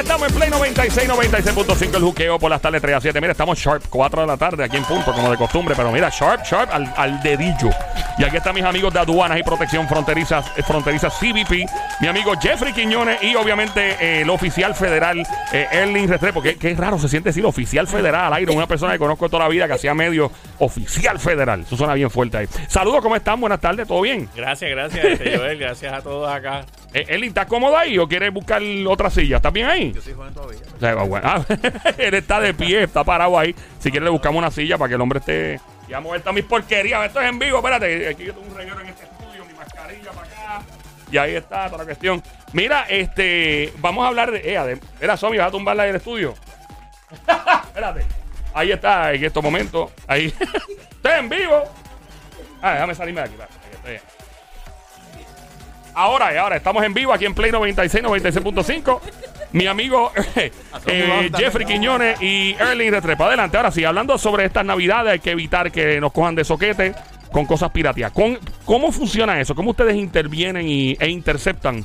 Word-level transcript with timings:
estamos 0.00 0.28
en 0.28 0.34
Play 0.34 0.50
96, 0.50 1.08
96.5 1.08 1.96
el 1.96 2.02
juqueo 2.02 2.38
por 2.38 2.50
las 2.50 2.60
tardes 2.60 2.80
3 2.80 2.96
a 2.96 3.00
7. 3.00 3.20
Mira, 3.20 3.32
estamos 3.32 3.58
sharp 3.58 3.84
4 3.90 4.22
de 4.22 4.26
la 4.26 4.36
tarde 4.36 4.64
aquí 4.64 4.76
en 4.76 4.84
punto, 4.84 5.12
como 5.12 5.30
de 5.30 5.36
costumbre. 5.36 5.74
Pero 5.76 5.92
mira, 5.92 6.08
sharp, 6.08 6.42
sharp 6.44 6.72
al, 6.72 6.92
al 6.96 7.22
dedillo. 7.22 7.70
Y 8.18 8.24
aquí 8.24 8.36
están 8.36 8.54
mis 8.54 8.64
amigos 8.64 8.92
de 8.94 9.00
aduanas 9.00 9.38
y 9.38 9.42
protección 9.42 9.86
fronteriza, 9.88 10.42
eh, 10.56 10.62
fronteriza 10.62 11.10
CBP. 11.10 11.66
Mi 12.00 12.08
amigo 12.08 12.32
Jeffrey 12.40 12.72
Quiñones 12.72 13.22
y 13.22 13.34
obviamente 13.34 13.96
eh, 14.00 14.22
el 14.22 14.30
oficial 14.30 14.74
federal 14.74 15.22
eh, 15.52 15.66
Erling 15.70 16.08
Restrepo. 16.08 16.40
Que, 16.40 16.56
que 16.56 16.74
raro 16.74 16.98
se 16.98 17.08
siente 17.08 17.28
decir 17.28 17.44
oficial 17.44 17.86
federal 17.86 18.26
al 18.26 18.34
aire. 18.34 18.52
Una 18.52 18.66
persona 18.66 18.92
que 18.92 18.98
conozco 18.98 19.28
toda 19.28 19.44
la 19.44 19.48
vida 19.48 19.66
que 19.66 19.74
hacía 19.74 19.92
medio 19.94 20.32
oficial 20.58 21.18
federal. 21.18 21.60
Eso 21.60 21.76
suena 21.76 21.94
bien 21.94 22.10
fuerte 22.10 22.38
ahí. 22.38 22.48
Saludos, 22.68 23.02
¿cómo 23.02 23.16
están? 23.16 23.40
Buenas 23.40 23.60
tardes, 23.60 23.86
¿todo 23.86 24.00
bien? 24.00 24.28
Gracias, 24.34 24.70
gracias, 24.70 25.04
este, 25.04 25.36
Joel. 25.36 25.58
Gracias 25.58 25.92
a 25.92 26.00
todos 26.00 26.30
acá. 26.32 26.64
Eh, 26.92 27.06
Erling, 27.08 27.28
¿estás 27.28 27.46
cómodo 27.46 27.76
ahí 27.76 27.98
o 27.98 28.08
quieres 28.08 28.32
buscar 28.32 28.60
otra 28.88 29.10
silla? 29.10 29.36
¿Estás 29.36 29.52
bien 29.52 29.66
ahí? 29.66 29.92
Yo 29.92 30.02
soy 30.02 30.12
joven 30.12 30.34
todavía. 30.34 30.60
O 30.74 30.80
sea, 30.80 30.94
bueno, 30.96 31.28
ah, 31.28 31.44
él 31.98 32.14
está 32.14 32.40
de 32.40 32.52
pie, 32.52 32.82
está 32.82 33.04
parado 33.04 33.38
ahí. 33.38 33.54
Si 33.78 33.90
quieres 33.90 34.04
le 34.04 34.10
buscamos 34.10 34.38
una 34.38 34.50
silla 34.50 34.76
para 34.76 34.88
que 34.88 34.94
el 34.96 35.00
hombre 35.00 35.20
esté... 35.20 35.60
Y 35.88 35.92
vamos 35.92 36.10
a 36.10 36.12
ver 36.14 36.20
todas 36.22 36.34
mis 36.34 36.44
porquerías. 36.44 37.06
Esto 37.06 37.20
es 37.20 37.28
en 37.28 37.38
vivo, 37.38 37.58
espérate. 37.58 38.08
Aquí 38.08 38.24
yo 38.24 38.34
tengo 38.34 38.48
un 38.48 38.56
reguero 38.56 38.80
en 38.80 38.88
este 38.88 39.04
estudio, 39.04 39.44
mi 39.44 39.54
mascarilla 39.54 40.10
para 40.10 40.26
acá. 40.26 40.62
Y 41.12 41.18
ahí 41.18 41.34
está 41.34 41.66
toda 41.66 41.78
la 41.78 41.84
cuestión. 41.84 42.22
Mira, 42.52 42.86
este... 42.88 43.72
Vamos 43.78 44.04
a 44.04 44.08
hablar 44.08 44.32
de... 44.32 44.38
Eh, 44.38 44.64
de 44.64 44.80
era 45.00 45.16
Somi, 45.16 45.38
vas 45.38 45.48
a 45.48 45.50
tumbarla 45.52 45.84
del 45.84 45.96
estudio. 45.96 46.34
espérate. 47.66 48.04
Ahí 48.52 48.72
está, 48.72 49.12
en 49.12 49.24
estos 49.24 49.42
momentos. 49.42 49.92
Ahí. 50.08 50.26
Estoy 50.90 51.12
en 51.18 51.28
vivo. 51.28 51.64
Ah, 52.60 52.74
déjame 52.74 52.94
salirme 52.96 53.20
de 53.20 53.26
aquí. 53.26 53.34
espérate, 53.34 53.88
ahí 53.88 53.94
estoy. 53.94 54.10
Ahora, 56.00 56.40
ahora 56.40 56.56
estamos 56.56 56.82
en 56.82 56.94
vivo 56.94 57.12
aquí 57.12 57.26
en 57.26 57.34
Play 57.34 57.52
96, 57.52 58.02
96.5. 58.02 59.00
Mi 59.52 59.66
amigo 59.66 60.10
eh, 60.36 60.50
eh, 60.86 61.30
Jeffrey 61.36 61.66
Quiñones 61.66 62.22
y 62.22 62.56
Erling 62.58 62.90
Retrepa. 62.90 63.26
Adelante, 63.26 63.58
ahora 63.58 63.70
sí, 63.70 63.84
hablando 63.84 64.16
sobre 64.16 64.46
estas 64.46 64.64
navidades, 64.64 65.12
hay 65.12 65.18
que 65.18 65.32
evitar 65.32 65.70
que 65.70 66.00
nos 66.00 66.10
cojan 66.12 66.34
de 66.34 66.44
soquete 66.44 66.94
con 67.30 67.44
cosas 67.44 67.70
pirateadas. 67.70 68.14
Con- 68.14 68.38
¿Cómo 68.64 68.92
funciona 68.92 69.38
eso? 69.42 69.54
¿Cómo 69.54 69.72
ustedes 69.72 69.94
intervienen 69.96 70.66
y, 70.66 70.96
e 70.98 71.08
interceptan 71.10 71.84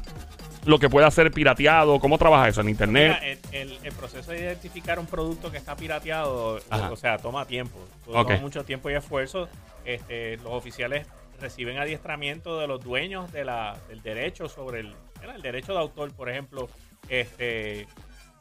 lo 0.64 0.80
que 0.80 0.90
pueda 0.90 1.12
ser 1.12 1.30
pirateado? 1.32 2.00
¿Cómo 2.00 2.18
trabaja 2.18 2.48
eso 2.48 2.62
en 2.62 2.70
internet? 2.70 3.18
Mira, 3.22 3.32
el, 3.52 3.72
el- 3.72 3.80
el 3.84 3.92
proceso 3.92 4.32
de 4.32 4.40
identificar 4.40 4.98
un 4.98 5.08
producto 5.08 5.52
que 5.52 5.58
está 5.58 5.76
pirateado, 5.76 6.62
Ajá. 6.70 6.90
o 6.90 6.96
sea, 6.96 7.18
toma 7.18 7.46
tiempo. 7.46 7.80
Toma 8.06 8.38
mucho 8.38 8.64
tiempo 8.64 8.90
y 8.90 8.94
esfuerzo. 8.94 9.50
Este, 9.84 10.38
los 10.38 10.54
oficiales 10.54 11.06
reciben 11.40 11.78
adiestramiento 11.78 12.60
de 12.60 12.68
los 12.68 12.82
dueños 12.84 13.32
de 13.32 13.46
la, 13.46 13.78
del 13.88 14.02
derecho 14.02 14.48
sobre 14.50 14.82
el, 14.82 14.96
el 15.36 15.42
derecho 15.42 15.74
de 15.74 15.80
autor, 15.80 16.14
por 16.14 16.30
ejemplo. 16.30 16.70
Este, 17.10 17.88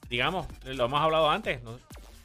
digamos, 0.09 0.47
lo 0.64 0.84
hemos 0.87 1.00
hablado 1.00 1.31
antes, 1.31 1.62
¿no? 1.62 1.78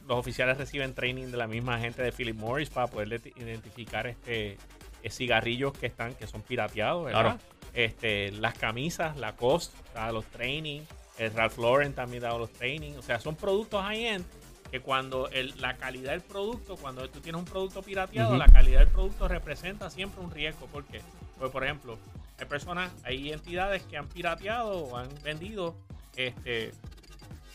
los 0.08 0.17
oficiales 0.17 0.58
reciben 0.58 0.95
training 0.95 1.28
de 1.28 1.38
la 1.38 1.45
misma 1.47 1.78
gente 1.80 2.02
de 2.02 2.12
Philip 2.12 2.36
Morris 2.36 2.70
para 2.70 2.88
poder 2.88 3.22
de- 3.22 3.34
identificar 3.36 4.08
este 4.08 4.58
eh, 5.03 5.09
cigarrillos 5.12 5.72
que 5.73 5.86
están 5.86 6.16
que 6.16 6.25
son 6.25 6.42
pirateados, 6.42 7.06
¿verdad? 7.06 7.22
Claro. 7.22 7.40
Este, 7.73 8.31
las 8.31 8.56
camisas, 8.56 9.17
la 9.17 9.36
Cost, 9.36 9.73
da 9.94 10.12
los 10.12 10.25
training, 10.25 10.81
el 11.20 11.31
Ralph 11.34 11.59
Lauren 11.59 11.94
también 11.94 12.23
da 12.23 12.36
los 12.38 12.52
training, 12.52 12.94
o 12.97 13.02
sea, 13.03 13.20
son 13.20 13.36
productos 13.36 13.84
high-end 13.84 14.25
que 14.72 14.80
cuando 14.81 15.28
el- 15.30 15.59
la 15.62 15.78
calidad 15.78 16.12
del 16.12 16.22
producto, 16.22 16.75
cuando 16.78 17.08
tú 17.09 17.20
tienes 17.22 17.39
un 17.39 17.45
producto 17.45 17.81
pirateado, 17.81 18.38
la 18.38 18.48
calidad 18.48 18.80
del 18.80 18.89
producto 18.89 19.28
representa 19.28 19.89
siempre 19.89 20.22
un 20.23 20.31
riesgo. 20.31 20.67
¿Por 20.67 20.86
qué? 20.86 21.02
Porque, 21.38 21.52
por 21.52 21.64
ejemplo, 21.64 21.98
hay 22.38 22.45
personas, 22.45 22.92
hay 23.03 23.31
entidades 23.31 23.81
que 23.84 23.97
han 23.97 24.08
pirateado 24.08 24.72
o 24.86 24.97
han 24.97 25.09
vendido 25.23 25.75
este, 26.16 26.72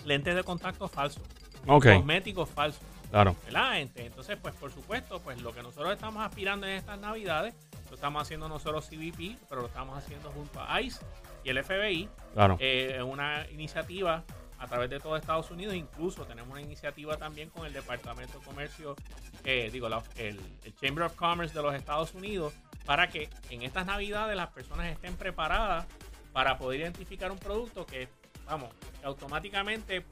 lentes 0.04 0.34
de 0.34 0.42
contacto 0.42 0.88
falsos, 0.88 1.22
cosméticos 1.66 2.48
falsos. 2.48 2.82
claro. 3.10 3.36
¿verdad? 3.44 3.78
Ent- 3.80 3.92
Entonces, 3.96 4.36
pues 4.40 4.54
por 4.56 4.72
supuesto, 4.72 5.20
pues 5.20 5.40
lo 5.42 5.52
que 5.54 5.62
nosotros 5.62 5.92
estamos 5.92 6.24
aspirando 6.24 6.66
en 6.66 6.72
estas 6.74 6.98
navidades, 6.98 7.54
lo 7.90 7.94
estamos 7.96 8.22
haciendo 8.22 8.48
nosotros 8.48 8.86
CBP, 8.88 9.36
pero 9.48 9.60
lo 9.62 9.66
estamos 9.68 9.96
haciendo 9.96 10.30
junto 10.32 10.60
a 10.60 10.80
ICE 10.80 11.00
y 11.44 11.50
el 11.50 11.58
FBI, 11.62 12.08
Claro. 12.32 12.56
eh, 12.58 13.02
una 13.02 13.46
iniciativa 13.50 14.24
a 14.58 14.66
través 14.66 14.88
de 14.90 15.00
todo 15.00 15.16
Estados 15.16 15.50
Unidos, 15.50 15.74
incluso 15.74 16.24
tenemos 16.24 16.50
una 16.50 16.62
iniciativa 16.62 17.16
también 17.16 17.50
con 17.50 17.66
el 17.66 17.72
Departamento 17.72 18.38
de 18.38 18.44
Comercio, 18.44 18.96
eh, 19.44 19.68
digo, 19.72 19.88
la- 19.88 20.02
el, 20.16 20.38
Chamber 20.80 21.04
of 21.04 21.14
Commerce 21.14 21.54
de 21.54 21.62
los 21.62 21.74
Estados 21.74 22.14
Unidos, 22.14 22.54
para 22.86 23.08
que 23.08 23.28
en 23.50 23.62
estas 23.62 23.86
navidades 23.86 24.36
las 24.36 24.48
personas 24.50 24.86
estén 24.92 25.16
preparadas 25.16 25.86
para 26.32 26.58
poder 26.58 26.80
identificar 26.80 27.30
un 27.30 27.38
producto 27.38 27.84
que, 27.86 28.08
vamos, 28.46 28.70
que 29.00 29.06
automáticamente 29.06 30.04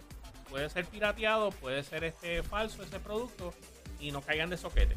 puede 0.51 0.69
ser 0.71 0.85
pirateado, 0.87 1.51
puede 1.51 1.83
ser 1.83 2.05
este 2.05 2.43
falso 2.43 2.83
ese 2.83 3.01
producto 3.01 3.55
y 4.01 4.11
no 4.13 4.21
caigan 4.21 4.51
de 4.51 4.57
soquete. 4.57 4.97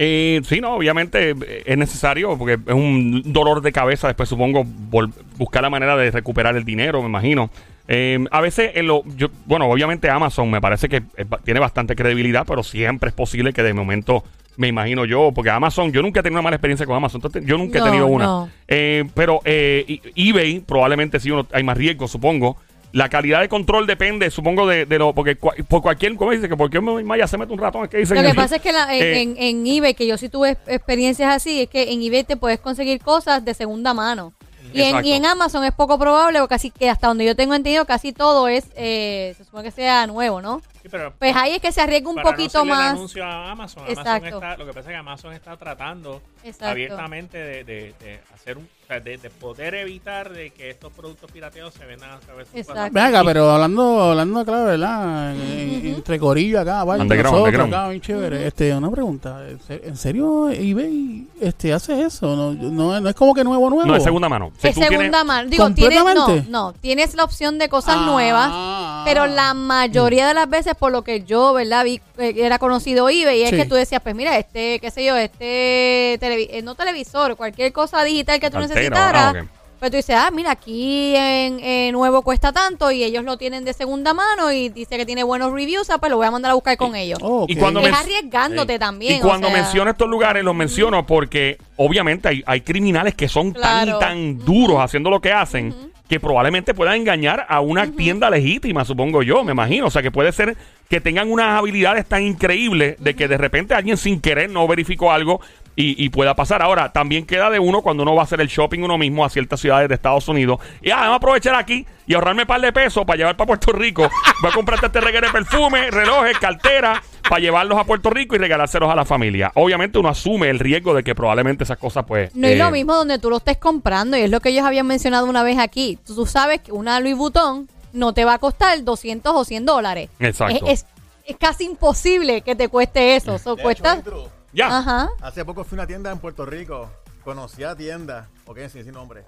Eh, 0.00 0.40
sí, 0.44 0.60
no, 0.60 0.74
obviamente 0.76 1.30
eh, 1.30 1.62
es 1.66 1.76
necesario 1.76 2.38
porque 2.38 2.54
es 2.54 2.74
un 2.74 3.22
dolor 3.32 3.60
de 3.62 3.72
cabeza. 3.72 4.06
Después 4.06 4.28
supongo 4.28 4.62
buscar 4.64 5.62
la 5.62 5.70
manera 5.70 5.96
de 5.96 6.10
recuperar 6.12 6.56
el 6.56 6.64
dinero, 6.64 7.00
me 7.02 7.08
imagino. 7.08 7.50
Eh, 7.88 8.22
a 8.30 8.40
veces, 8.42 8.72
en 8.74 8.86
lo, 8.86 9.02
yo, 9.16 9.28
bueno, 9.46 9.66
obviamente 9.68 10.10
Amazon 10.10 10.50
me 10.50 10.60
parece 10.60 10.88
que 10.88 11.02
es 11.16 11.26
tiene 11.44 11.58
bastante 11.58 11.96
credibilidad, 11.96 12.44
pero 12.46 12.62
siempre 12.62 13.08
es 13.08 13.14
posible 13.14 13.52
que 13.54 13.62
de 13.62 13.72
momento, 13.72 14.22
me 14.56 14.68
imagino 14.68 15.06
yo, 15.06 15.32
porque 15.34 15.48
Amazon, 15.50 15.90
yo 15.90 16.02
nunca 16.02 16.20
he 16.20 16.22
tenido 16.22 16.38
una 16.40 16.42
mala 16.42 16.56
experiencia 16.56 16.84
con 16.84 16.96
Amazon, 16.96 17.18
entonces, 17.24 17.44
yo 17.46 17.56
nunca 17.56 17.78
he 17.78 17.82
tenido 17.82 18.06
una. 18.06 18.24
no. 18.26 18.50
Eh, 18.68 19.04
pero 19.14 19.40
eh, 19.44 20.00
eBay 20.14 20.60
probablemente 20.60 21.18
sí 21.18 21.30
uno, 21.30 21.46
hay 21.52 21.62
más 21.62 21.78
riesgo, 21.78 22.06
supongo. 22.08 22.56
La 22.90 23.10
calidad 23.10 23.40
de 23.42 23.50
control 23.50 23.86
depende, 23.86 24.30
supongo, 24.30 24.66
de, 24.66 24.86
de 24.86 24.98
lo. 24.98 25.12
Porque 25.14 25.38
cua- 25.38 25.62
por 25.66 25.82
cualquier. 25.82 26.14
¿Cómo 26.16 26.30
dice? 26.30 26.48
Que 26.48 26.56
por 26.56 26.70
qué 26.70 26.80
Maya 26.80 27.26
se 27.26 27.36
mete 27.36 27.52
un 27.52 27.58
ratón. 27.58 27.84
Es 27.84 27.90
que 27.90 27.98
dicen. 27.98 28.16
Lo 28.16 28.26
que 28.26 28.34
pasa 28.34 28.56
es 28.56 28.62
que 28.62 28.72
la- 28.72 28.94
en, 28.96 29.02
Eh, 29.02 29.20
en- 29.22 29.36
en 29.38 29.66
eBay, 29.66 29.92
que 29.92 30.06
yo 30.06 30.16
sí 30.16 30.30
tuve 30.30 30.56
experiencias 30.66 31.34
así, 31.34 31.60
es 31.60 31.68
que 31.68 31.92
en 31.92 32.00
eBay 32.02 32.24
te 32.24 32.38
puedes 32.38 32.60
conseguir 32.60 33.00
cosas 33.02 33.44
de 33.44 33.52
segunda 33.52 33.92
mano. 33.92 34.32
Y 34.72 34.82
en, 34.82 35.04
y 35.04 35.12
en 35.12 35.26
Amazon 35.26 35.64
es 35.64 35.72
poco 35.72 35.98
probable, 35.98 36.38
porque 36.40 36.54
casi 36.54 36.70
que 36.70 36.90
hasta 36.90 37.08
donde 37.08 37.24
yo 37.24 37.34
tengo 37.34 37.54
entendido, 37.54 37.84
casi 37.84 38.12
todo 38.12 38.48
es, 38.48 38.66
eh, 38.76 39.34
se 39.36 39.44
supone 39.44 39.64
que 39.64 39.70
sea 39.70 40.06
nuevo, 40.06 40.40
¿no? 40.40 40.62
Sí, 40.88 40.92
pero 40.92 41.12
Pues 41.18 41.36
ahí 41.36 41.52
es 41.54 41.60
que 41.60 41.70
se 41.72 41.80
arriesga 41.80 42.08
un 42.08 42.14
para 42.16 42.30
poquito 42.30 42.64
no 42.64 42.72
hacerle 42.72 42.72
el 42.72 42.78
más. 42.78 42.92
anuncio 42.96 43.24
a 43.24 43.50
Amazon, 43.50 43.82
Amazon 43.84 43.98
Exacto. 43.98 44.26
está- 44.36 44.56
lo 44.56 44.64
que 44.66 44.72
pasa 44.72 44.80
es 44.80 44.86
que 44.86 44.96
Amazon 44.96 45.32
está 45.34 45.56
tratando 45.56 46.22
Exacto. 46.42 46.66
abiertamente 46.66 47.38
de, 47.38 47.64
de- 47.64 47.94
de 48.00 48.20
hacer 48.34 48.56
un, 48.58 48.64
o 48.64 48.86
sea, 48.86 49.00
de, 49.00 49.18
de 49.18 49.28
poder 49.30 49.74
evitar 49.74 50.30
de 50.32 50.50
que 50.50 50.70
estos 50.70 50.92
productos 50.92 51.30
pirateados 51.30 51.74
se 51.74 51.84
vendan 51.84 52.10
a 52.12 52.18
través 52.20 52.46
de 52.52 52.64
su 52.64 52.70
Exacto. 52.70 52.90
Ven 52.94 53.04
acá, 53.04 53.22
pero 53.24 53.50
hablando, 53.50 54.00
hablando 54.02 54.44
claro, 54.44 54.64
¿verdad? 54.64 55.34
En- 55.34 55.86
Entre 55.98 56.18
corillo 56.18 56.60
acá, 56.60 56.84
Underground, 56.84 57.38
nosotros 57.38 57.66
acá, 57.68 57.88
bien 57.88 58.00
chévere. 58.00 58.46
Este, 58.46 58.74
una 58.74 58.90
pregunta, 58.90 59.46
¿en 59.48 59.60
se- 59.60 59.86
¿en 59.86 59.96
serio 59.96 60.48
eBay 60.50 61.26
este, 61.40 61.72
hace 61.72 62.02
eso? 62.02 62.34
No, 62.34 62.52
no, 62.54 63.00
no 63.00 63.08
es 63.08 63.14
como 63.14 63.34
que 63.34 63.44
nuevo, 63.44 63.68
nuevo. 63.68 63.84
No, 63.86 63.94
es 63.96 64.02
segunda 64.02 64.28
mano. 64.28 64.52
Si 64.58 64.68
es 64.68 64.74
segunda 64.74 65.22
mano. 65.24 65.48
Digo, 65.50 65.70
tienes, 65.72 65.98
no, 65.98 66.04
¿Completamente? 66.04 66.50
no, 66.50 66.72
tienes 66.72 67.14
la 67.14 67.24
opción 67.24 67.58
de 67.58 67.68
cosas 67.68 67.96
Ah. 67.98 68.06
nuevas, 68.06 69.04
pero 69.04 69.26
la 69.26 69.54
mayoría 69.54 70.28
de 70.28 70.34
las 70.34 70.48
veces, 70.48 70.74
por 70.78 70.92
lo 70.92 71.02
que 71.02 71.22
yo, 71.24 71.52
¿verdad? 71.52 71.84
Vi 71.84 72.00
eh, 72.18 72.34
era 72.38 72.58
conocido 72.58 73.08
eBay, 73.08 73.42
es 73.42 73.50
Sí. 73.50 73.56
que 73.56 73.66
tú 73.66 73.74
decías, 73.74 74.00
pues 74.02 74.14
mira, 74.14 74.38
este, 74.38 74.78
qué 74.80 74.90
sé 74.90 75.04
yo, 75.04 75.16
este, 75.16 76.18
televi- 76.20 76.48
eh, 76.50 76.62
no 76.62 76.74
televisor, 76.74 77.36
cualquier 77.36 77.72
cosa 77.72 78.02
digital 78.04 78.40
que 78.40 78.50
tú 78.50 78.58
Cartera, 78.58 78.74
necesitaras. 78.80 79.36
ah, 79.36 79.40
ok. 79.42 79.48
Pues 79.78 79.92
tú 79.92 79.96
dices, 79.96 80.16
ah, 80.18 80.30
mira, 80.32 80.50
aquí 80.50 81.14
en, 81.14 81.60
en 81.60 81.92
nuevo 81.92 82.22
cuesta 82.22 82.52
tanto 82.52 82.90
y 82.90 83.04
ellos 83.04 83.22
lo 83.22 83.36
tienen 83.36 83.64
de 83.64 83.72
segunda 83.72 84.12
mano 84.12 84.50
y 84.50 84.70
dice 84.70 84.96
que 84.96 85.06
tiene 85.06 85.22
buenos 85.22 85.52
reviews, 85.52 85.88
ah, 85.90 85.98
pues 85.98 86.10
lo 86.10 86.16
voy 86.16 86.26
a 86.26 86.32
mandar 86.32 86.50
a 86.50 86.54
buscar 86.54 86.76
con 86.76 86.96
ellos. 86.96 87.20
Oh. 87.22 87.44
Y 87.48 87.54
cuando 87.54 87.78
es 87.78 87.94
arriesgándote 87.94 88.72
Sí. 88.72 88.78
también. 88.80 89.14
Y 89.14 89.18
o 89.18 89.22
cuando 89.22 89.46
sea, 89.46 89.56
menciono 89.56 89.90
estos 89.92 90.08
lugares, 90.08 90.42
los 90.42 90.54
menciono 90.56 91.06
porque 91.06 91.58
obviamente 91.76 92.26
hay, 92.26 92.42
hay 92.44 92.60
criminales 92.62 93.14
que 93.14 93.28
son 93.28 93.52
Claro. 93.52 94.00
tan 94.00 94.34
y 94.34 94.38
tan 94.38 94.44
duros 94.44 94.78
haciendo 94.80 95.10
lo 95.10 95.20
que 95.20 95.30
hacen 95.32 95.92
que 96.08 96.18
probablemente 96.20 96.74
puedan 96.74 96.94
engañar 96.96 97.44
a 97.48 97.60
una 97.60 97.92
tienda 97.92 98.30
legítima, 98.30 98.84
supongo 98.84 99.22
yo, 99.22 99.44
me 99.44 99.52
imagino. 99.52 99.86
O 99.86 99.90
sea, 99.90 100.02
que 100.02 100.10
puede 100.10 100.32
ser 100.32 100.56
que 100.88 101.00
tengan 101.00 101.30
unas 101.30 101.58
habilidades 101.58 102.06
tan 102.06 102.22
increíbles 102.22 102.96
de 102.98 103.14
que 103.14 103.28
de 103.28 103.36
repente 103.36 103.74
alguien 103.74 103.98
sin 103.98 104.20
querer 104.20 104.48
no 104.50 104.66
verificó 104.66 105.12
algo 105.12 105.40
y, 105.80 106.04
y 106.04 106.08
pueda 106.08 106.34
pasar. 106.34 106.60
Ahora, 106.60 106.92
también 106.92 107.24
queda 107.24 107.50
de 107.50 107.60
uno 107.60 107.82
cuando 107.82 108.02
uno 108.02 108.16
va 108.16 108.22
a 108.22 108.24
hacer 108.24 108.40
el 108.40 108.48
shopping 108.48 108.80
uno 108.80 108.98
mismo 108.98 109.24
a 109.24 109.30
ciertas 109.30 109.60
ciudades 109.60 109.88
de 109.88 109.94
Estados 109.94 110.26
Unidos. 110.26 110.58
Y 110.82 110.90
ah, 110.90 110.96
vamos 110.96 111.12
a 111.12 111.16
aprovechar 111.18 111.54
aquí 111.54 111.86
y 112.06 112.14
ahorrarme 112.14 112.42
un 112.42 112.48
par 112.48 112.60
de 112.60 112.72
pesos 112.72 113.04
para 113.06 113.16
llevar 113.16 113.36
para 113.36 113.46
Puerto 113.46 113.70
Rico. 113.70 114.02
Voy 114.42 114.50
a 114.50 114.54
comprarte 114.54 114.86
este 114.86 115.00
reguero 115.00 115.28
de 115.28 115.32
perfume, 115.32 115.88
relojes, 115.92 116.36
cartera, 116.38 117.00
para 117.28 117.40
llevarlos 117.40 117.78
a 117.78 117.84
Puerto 117.84 118.10
Rico 118.10 118.34
y 118.34 118.38
regalárselos 118.38 118.90
a 118.90 118.96
la 118.96 119.04
familia. 119.04 119.52
Obviamente 119.54 119.98
uno 120.00 120.08
asume 120.08 120.50
el 120.50 120.58
riesgo 120.58 120.94
de 120.94 121.04
que 121.04 121.14
probablemente 121.14 121.62
esas 121.62 121.78
cosas, 121.78 122.04
pues. 122.08 122.34
No 122.34 122.48
es 122.48 122.54
eh, 122.54 122.58
lo 122.58 122.72
mismo 122.72 122.94
donde 122.96 123.20
tú 123.20 123.30
lo 123.30 123.36
estés 123.36 123.58
comprando, 123.58 124.16
y 124.16 124.22
es 124.22 124.30
lo 124.30 124.40
que 124.40 124.48
ellos 124.48 124.64
habían 124.64 124.86
mencionado 124.88 125.26
una 125.26 125.44
vez 125.44 125.58
aquí. 125.58 125.96
Tú, 126.04 126.26
sabes 126.26 126.60
que 126.60 126.72
una 126.72 126.98
Louis 126.98 127.16
Vuitton 127.16 127.68
no 127.92 128.12
te 128.14 128.24
va 128.24 128.34
a 128.34 128.38
costar 128.38 128.82
200 128.82 129.32
o 129.32 129.44
100 129.44 129.64
dólares. 129.64 130.10
Exacto. 130.18 130.66
Es, 130.66 130.80
es- 130.80 130.86
es 131.24 131.36
casi 131.36 131.64
imposible 131.64 132.40
que 132.40 132.56
te 132.56 132.68
cueste 132.68 133.14
eso. 133.14 133.38
So, 133.38 133.54
De 133.54 133.62
cuesta. 133.62 133.98
hecho, 134.00 134.30
Ya. 134.52 134.78
Ajá. 134.78 135.08
hace 135.20 135.44
poco 135.44 135.62
fui 135.64 135.76
a 135.76 135.80
una 135.82 135.86
tienda 135.86 136.10
en 136.10 136.18
Puerto 136.18 136.44
Rico 136.46 136.90
Conocía 137.24 137.76
tiendas, 137.76 138.26
ok, 138.46 138.58
sin, 138.72 138.84
sin 138.84 138.92
nombre. 138.94 139.22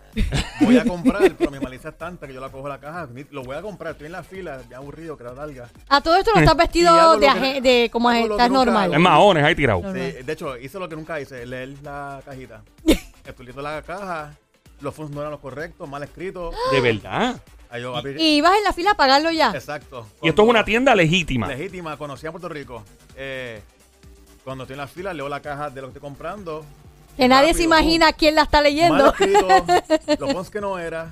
Voy 0.62 0.78
a 0.78 0.84
comprar, 0.86 1.34
pero 1.36 1.50
mi 1.50 1.60
malicia 1.60 1.90
es 1.90 1.98
tanta 1.98 2.26
que 2.26 2.32
yo 2.32 2.40
la 2.40 2.48
cojo 2.48 2.66
la 2.66 2.80
caja. 2.80 3.06
Lo 3.30 3.42
voy 3.42 3.56
a 3.56 3.60
comprar, 3.60 3.92
estoy 3.92 4.06
en 4.06 4.12
la 4.12 4.22
fila, 4.22 4.62
ya 4.70 4.78
aburrido, 4.78 5.18
que 5.18 5.24
la 5.24 5.34
larga. 5.34 5.68
A 5.86 6.00
todo 6.00 6.16
esto 6.16 6.30
no 6.34 6.40
estás 6.40 6.56
vestido 6.56 6.94
de, 6.94 7.02
lo 7.02 7.20
que- 7.20 7.28
aje- 7.28 7.60
de 7.60 7.90
como 7.92 8.08
hago 8.08 8.26
lo 8.28 8.34
estás 8.36 8.48
nunca 8.48 8.64
normal. 8.64 8.84
hago. 8.84 8.94
Es 8.94 9.00
maones 9.00 9.44
ahí 9.44 9.54
tirado. 9.54 9.82
Sí, 9.92 9.98
de 10.22 10.32
hecho, 10.32 10.56
hice 10.56 10.78
lo 10.78 10.88
que 10.88 10.96
nunca 10.96 11.20
hice, 11.20 11.44
leer 11.44 11.74
la 11.82 12.22
cajita. 12.24 12.62
Estudiando 13.26 13.60
la 13.60 13.82
caja, 13.82 14.34
los 14.80 14.94
fondos 14.94 15.14
no 15.14 15.20
eran 15.20 15.32
los 15.32 15.40
correctos, 15.40 15.86
mal 15.86 16.02
escritos. 16.02 16.54
De 16.72 16.80
verdad. 16.80 17.38
Ahí 17.68 17.82
yo 17.82 17.94
abrí- 17.94 18.18
Y 18.18 18.36
ibas 18.38 18.56
en 18.56 18.64
la 18.64 18.72
fila 18.72 18.92
a 18.92 18.94
pagarlo 18.94 19.30
ya. 19.30 19.50
Exacto. 19.50 20.06
Y 20.22 20.28
esto 20.28 20.42
es 20.42 20.48
una 20.48 20.64
tienda 20.64 20.94
legítima. 20.94 21.48
legítima, 21.48 21.98
conocía 21.98 22.30
Puerto 22.30 22.48
Rico. 22.48 22.82
Eh, 23.14 23.60
cuando 24.44 24.64
estoy 24.64 24.74
en 24.74 24.78
la 24.80 24.86
fila, 24.86 25.12
leo 25.14 25.28
la 25.28 25.40
caja 25.40 25.70
de 25.70 25.80
lo 25.80 25.88
que 25.88 25.92
estoy 25.98 26.08
comprando. 26.08 26.64
Que 27.16 27.28
nadie 27.28 27.52
se 27.52 27.64
imagina 27.64 28.12
quién 28.14 28.34
la 28.34 28.42
está 28.42 28.58
Mal 28.58 28.64
leyendo. 28.64 29.06
escrito, 29.12 29.46
los 30.32 30.50
que 30.50 30.60
no 30.60 30.78
era, 30.78 31.10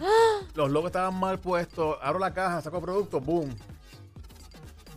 los 0.54 0.70
logos 0.70 0.88
estaban 0.88 1.14
mal 1.18 1.38
puestos. 1.38 1.96
Abro 2.00 2.18
la 2.18 2.32
caja, 2.32 2.62
saco 2.62 2.80
producto, 2.80 3.20
boom. 3.20 3.54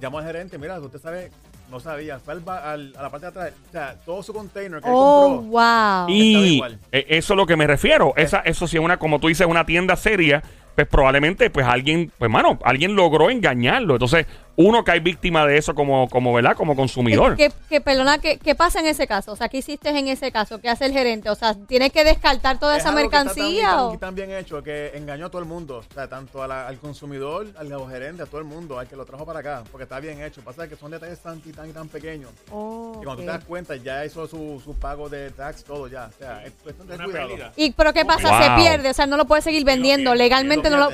Llamo 0.01 0.19
al 0.19 0.25
gerente, 0.25 0.57
mira, 0.57 0.79
usted 0.79 0.99
sabe, 1.01 1.31
no 1.69 1.79
sabía. 1.79 2.19
Fue 2.19 2.33
al 2.33 2.43
al- 2.47 2.93
a 2.97 3.01
la 3.03 3.09
parte 3.09 3.25
de 3.25 3.29
atrás, 3.29 3.51
o 3.67 3.71
sea, 3.71 3.95
todo 4.05 4.23
su 4.23 4.33
container 4.33 4.81
que 4.81 4.87
él 4.87 4.93
Oh, 4.95 5.37
compró. 5.41 5.49
wow. 5.51 6.09
Y 6.09 6.55
igual. 6.55 6.79
eh, 6.91 7.05
eso 7.09 7.33
es 7.33 7.37
lo 7.37 7.45
que 7.45 7.55
me 7.57 7.67
refiero. 7.67 8.13
Esa, 8.15 8.39
eso 8.39 8.67
sí 8.67 8.77
es 8.77 8.83
una, 8.83 8.97
como 8.97 9.19
tú 9.19 9.27
dices, 9.27 9.45
una 9.47 9.65
tienda 9.65 9.95
seria. 9.95 10.41
Pues 10.73 10.87
probablemente, 10.87 11.49
pues 11.49 11.67
alguien, 11.67 12.13
pues 12.17 12.31
mano, 12.31 12.57
alguien 12.63 12.95
logró 12.95 13.29
engañarlo. 13.29 13.95
Entonces, 13.95 14.25
uno 14.65 14.83
cae 14.83 14.99
víctima 14.99 15.45
de 15.45 15.57
eso 15.57 15.73
como, 15.75 16.07
como 16.09 16.33
¿verdad? 16.33 16.55
Como 16.55 16.75
consumidor. 16.75 17.35
¿Qué, 17.35 17.51
qué, 17.69 17.81
perdona, 17.81 18.17
¿qué, 18.19 18.37
qué 18.37 18.55
pasa 18.55 18.79
en 18.79 18.85
ese 18.87 19.07
caso? 19.07 19.31
O 19.31 19.35
sea, 19.35 19.49
¿qué 19.49 19.57
hiciste 19.57 19.89
en 19.89 20.07
ese 20.07 20.31
caso? 20.31 20.59
¿Qué 20.59 20.69
hace 20.69 20.85
el 20.85 20.93
gerente? 20.93 21.29
O 21.29 21.35
sea, 21.35 21.53
¿tienes 21.53 21.91
que 21.91 22.03
descartar 22.03 22.59
toda 22.59 22.75
Es 22.77 22.81
esa 22.81 22.89
algo 22.89 22.99
que 23.01 23.05
está 23.05 23.17
tan- 23.17 23.25
mercancía? 23.35 23.83
o? 23.85 23.97
tan 23.97 24.15
bien 24.15 24.31
hecho 24.31 24.61
que 24.63 24.91
engañó 24.95 25.27
a 25.27 25.29
todo 25.29 25.41
el 25.41 25.47
mundo, 25.47 25.83
o 25.89 25.93
sea, 25.93 26.07
tanto 26.07 26.41
a 26.43 26.47
la- 26.47 26.67
al 26.67 26.77
consumidor, 26.77 27.47
al 27.57 27.71
gerente, 27.89 28.23
a 28.23 28.25
todo 28.25 28.39
el 28.39 28.45
mundo, 28.45 28.77
al 28.79 28.87
que 28.87 28.95
lo 28.95 29.05
trajo 29.05 29.25
para 29.25 29.39
acá, 29.39 29.63
porque 29.71 29.83
está 29.83 29.99
bien 29.99 30.21
hecho. 30.21 30.41
Pasa 30.41 30.67
que 30.67 30.75
son 30.75 30.91
detalles 30.91 31.19
tan 31.19 31.41
y 31.45 31.51
tan 31.51 31.69
y 31.69 31.73
tan 31.73 31.87
pequeños. 31.87 32.31
Oh, 32.51 32.93
Y 33.01 33.05
cuando 33.05 33.15
tú 33.17 33.21
te 33.27 33.31
das 33.37 33.43
cuenta, 33.45 33.75
ya 33.75 34.05
hizo 34.05 34.27
su, 34.27 34.61
su 34.63 34.75
pago 34.75 35.09
de 35.09 35.29
tax, 35.31 35.63
todo 35.63 35.87
ya. 35.87 36.09
O 36.13 36.17
sea, 36.17 36.43
es 36.45 36.53
cuestión 36.63 36.87
de 36.87 36.95
Una 36.95 37.05
cuidado. 37.05 37.27
pérdida. 37.27 37.51
¿Y 37.55 37.71
pero 37.71 37.93
qué 37.93 38.05
pasa? 38.05 38.29
Wow. 38.29 38.41
Se 38.41 38.61
pierde, 38.61 38.89
o 38.89 38.93
sea, 38.93 39.05
no 39.05 39.17
lo 39.17 39.25
puedes 39.25 39.43
seguir 39.43 39.63
vendiendo. 39.63 40.13
Legalmente 40.15 40.69
no 40.69 40.77
lo. 40.77 40.91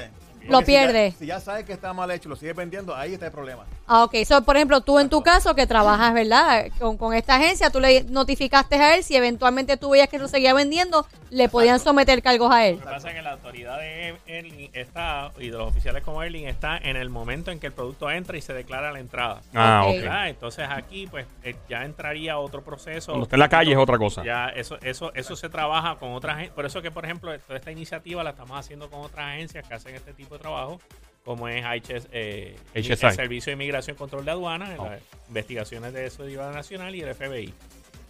Lo 0.48 0.54
Porque 0.54 0.66
si 0.66 0.72
ya- 0.74 0.80
pierde. 0.82 1.12
Si 1.20 1.26
ya, 1.26 1.40
sabes 1.40 1.66
que 1.66 1.74
está 1.74 1.94
mal 1.94 2.10
hecho 2.12 2.28
y 2.28 2.32
lo 2.32 2.36
sigues 2.36 2.56
vendiendo, 2.56 2.96
ahí 2.96 3.14
está 3.14 3.28
el 3.28 3.32
problema. 3.32 3.66
Ah, 3.86 4.04
ok. 4.04 4.16
So, 4.26 4.44
por 4.44 4.56
ejemplo, 4.56 4.82
tú 4.82 5.00
en 5.00 5.10
tu 5.10 5.22
caso 5.24 5.56
que 5.56 5.66
trabajas, 5.68 6.14
¿verdad? 6.14 6.68
Con, 6.80 6.98
con 6.98 7.14
esta 7.14 7.36
agencia, 7.36 7.70
tú 7.70 7.80
le 7.80 8.04
notificaste 8.04 8.76
a 8.76 8.96
él 8.96 9.04
si 9.04 9.16
eventualmente 9.16 9.78
tú 9.78 9.92
veías 9.92 10.10
que 10.10 10.20
lo 10.20 10.28
seguía 10.28 10.54
vendiendo, 10.54 11.06
le 11.30 11.50
podían 11.50 11.80
someter 11.80 12.22
cargos 12.22 12.54
a 12.54 12.66
él. 12.68 12.76
Lo 12.76 12.82
que 12.82 12.92
pasa 12.92 13.10
es 13.10 13.16
que 13.16 13.22
la 13.22 13.32
autoridad 13.34 13.78
de 13.80 14.16
Erling 14.26 14.70
está, 14.74 15.32
y 15.40 15.50
de 15.50 15.58
los 15.58 15.68
oficiales 15.70 16.04
como 16.04 16.24
Erling, 16.24 16.48
está 16.48 16.78
en 16.78 16.96
el 16.96 17.10
momento 17.10 17.52
en 17.52 17.60
que 17.60 17.68
el 17.68 17.74
producto 17.74 18.10
entra 18.10 18.38
y 18.38 18.42
se 18.42 18.54
declara 18.54 18.92
la 18.92 19.00
entrada. 19.00 19.42
Ah, 19.54 19.84
Ok. 19.88 20.04
Entonces 20.28 20.68
aquí, 20.70 21.08
pues, 21.08 21.26
eh, 21.44 21.56
ya 21.70 21.84
entraría 21.84 22.38
otro 22.40 22.62
proceso. 22.64 23.12
Cuando 23.12 23.24
está 23.24 23.36
en 23.36 23.40
la 23.42 23.50
calle 23.50 23.72
es 23.72 23.78
otra 23.78 23.98
cosa. 23.98 24.24
Ya, 24.24 24.50
eso, 24.50 24.78
eso, 24.82 25.12
eso 25.14 25.36
se 25.36 25.50
trabaja 25.50 25.96
con 25.96 26.14
otras 26.14 26.36
agencias. 26.36 26.56
Por 26.56 26.66
eso 26.66 26.82
que, 26.82 26.92
por 26.92 27.06
ejemplo, 27.06 27.38
toda 27.40 27.58
esta 27.58 27.72
iniciativa 27.72 28.24
la 28.24 28.32
estamos 28.32 28.58
haciendo 28.60 28.90
con 28.90 29.02
otras 29.02 29.26
agencias 29.34 29.68
que 29.68 29.74
hacen 29.74 29.96
este 29.96 30.14
tipo 30.14 30.36
de 30.36 30.37
trabajo, 30.40 30.80
como 31.26 31.48
es 31.50 31.64
HS, 31.66 32.08
eh, 32.12 32.56
el 32.74 32.84
Servicio 32.98 33.52
de 33.52 33.54
Inmigración 33.54 33.96
y 33.96 33.98
Control 33.98 34.24
de 34.26 34.32
Aduanas, 34.32 34.76
Oh. 34.80 34.86
las 34.86 35.02
investigaciones 35.28 35.94
de 35.94 36.10
Seguridad 36.10 36.54
Nacional 36.54 36.96
y 36.96 37.02
el 37.02 37.14
FBI. 37.14 37.54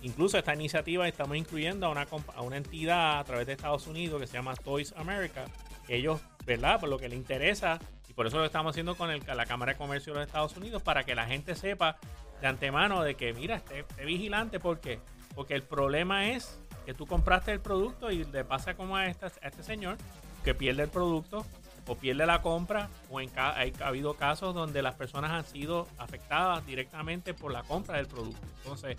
Incluso 0.03 0.37
esta 0.37 0.53
iniciativa 0.53 1.07
estamos 1.07 1.35
incluyendo 1.37 1.87
a 1.87 1.89
una, 1.89 2.05
a 2.35 2.41
una 2.41 2.57
entidad 2.57 3.19
a 3.19 3.23
través 3.23 3.47
de 3.47 3.53
Estados 3.53 3.87
Unidos 3.87 4.21
que 4.21 4.27
se 4.27 4.33
llama 4.33 4.55
Toys 4.55 4.93
America. 4.95 5.45
Ellos, 5.87 6.21
¿verdad? 6.45 6.79
Por 6.79 6.89
lo 6.89 6.99
que 6.99 7.09
le 7.09 7.15
interesa, 7.15 7.79
y 8.07 8.13
por 8.13 8.27
eso 8.27 8.37
lo 8.37 8.45
estamos 8.45 8.71
haciendo 8.71 8.95
con 8.95 9.09
el- 9.09 9.23
la 9.35 9.45
Cámara 9.47 9.71
de 9.73 9.77
Comercio 9.79 10.13
de 10.13 10.19
los 10.19 10.27
Estados 10.27 10.55
Unidos, 10.55 10.83
para 10.83 11.03
que 11.03 11.15
la 11.15 11.25
gente 11.25 11.55
sepa 11.55 11.97
de 12.41 12.45
antemano 12.47 13.01
de 13.01 13.15
que, 13.15 13.33
mira, 13.33 13.55
esté, 13.55 13.79
esté 13.79 14.05
vigilante. 14.05 14.59
¿Por 14.59 14.79
qué? 14.79 14.99
Porque 15.33 15.55
el 15.55 15.63
problema 15.63 16.29
es 16.29 16.59
que 16.85 16.93
tú 16.93 17.07
compraste 17.07 17.51
el 17.51 17.59
producto 17.59 18.11
y 18.11 18.23
le 18.25 18.43
pasa 18.45 18.75
como 18.75 18.95
a, 18.95 19.07
esta- 19.07 19.31
a 19.41 19.47
este 19.47 19.63
señor 19.63 19.97
que 20.43 20.53
pierde 20.53 20.83
el 20.83 20.89
producto 20.89 21.43
o 21.87 21.95
pierde 21.95 22.25
la 22.25 22.41
compra 22.41 22.89
o 23.09 23.19
en 23.21 23.29
ca- 23.29 23.57
hay, 23.57 23.73
ha 23.81 23.87
habido 23.87 24.13
casos 24.15 24.53
donde 24.53 24.81
las 24.81 24.95
personas 24.95 25.31
han 25.31 25.45
sido 25.45 25.87
afectadas 25.97 26.65
directamente 26.65 27.33
por 27.33 27.51
la 27.51 27.63
compra 27.63 27.97
del 27.97 28.07
producto. 28.07 28.39
Entonces, 28.57 28.97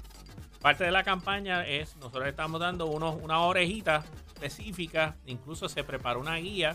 parte 0.61 0.85
de 0.85 0.91
la 0.91 1.05
campaña 1.05 1.67
es, 1.67 1.97
nosotros 1.97 2.27
estamos 2.27 2.61
dando 2.61 2.87
unos, 2.87 3.17
una 3.23 3.41
orejita 3.41 4.05
específica, 4.35 5.17
incluso 5.27 5.69
se 5.69 5.85
preparó 5.85 6.21
una 6.21 6.37
guía 6.37 6.75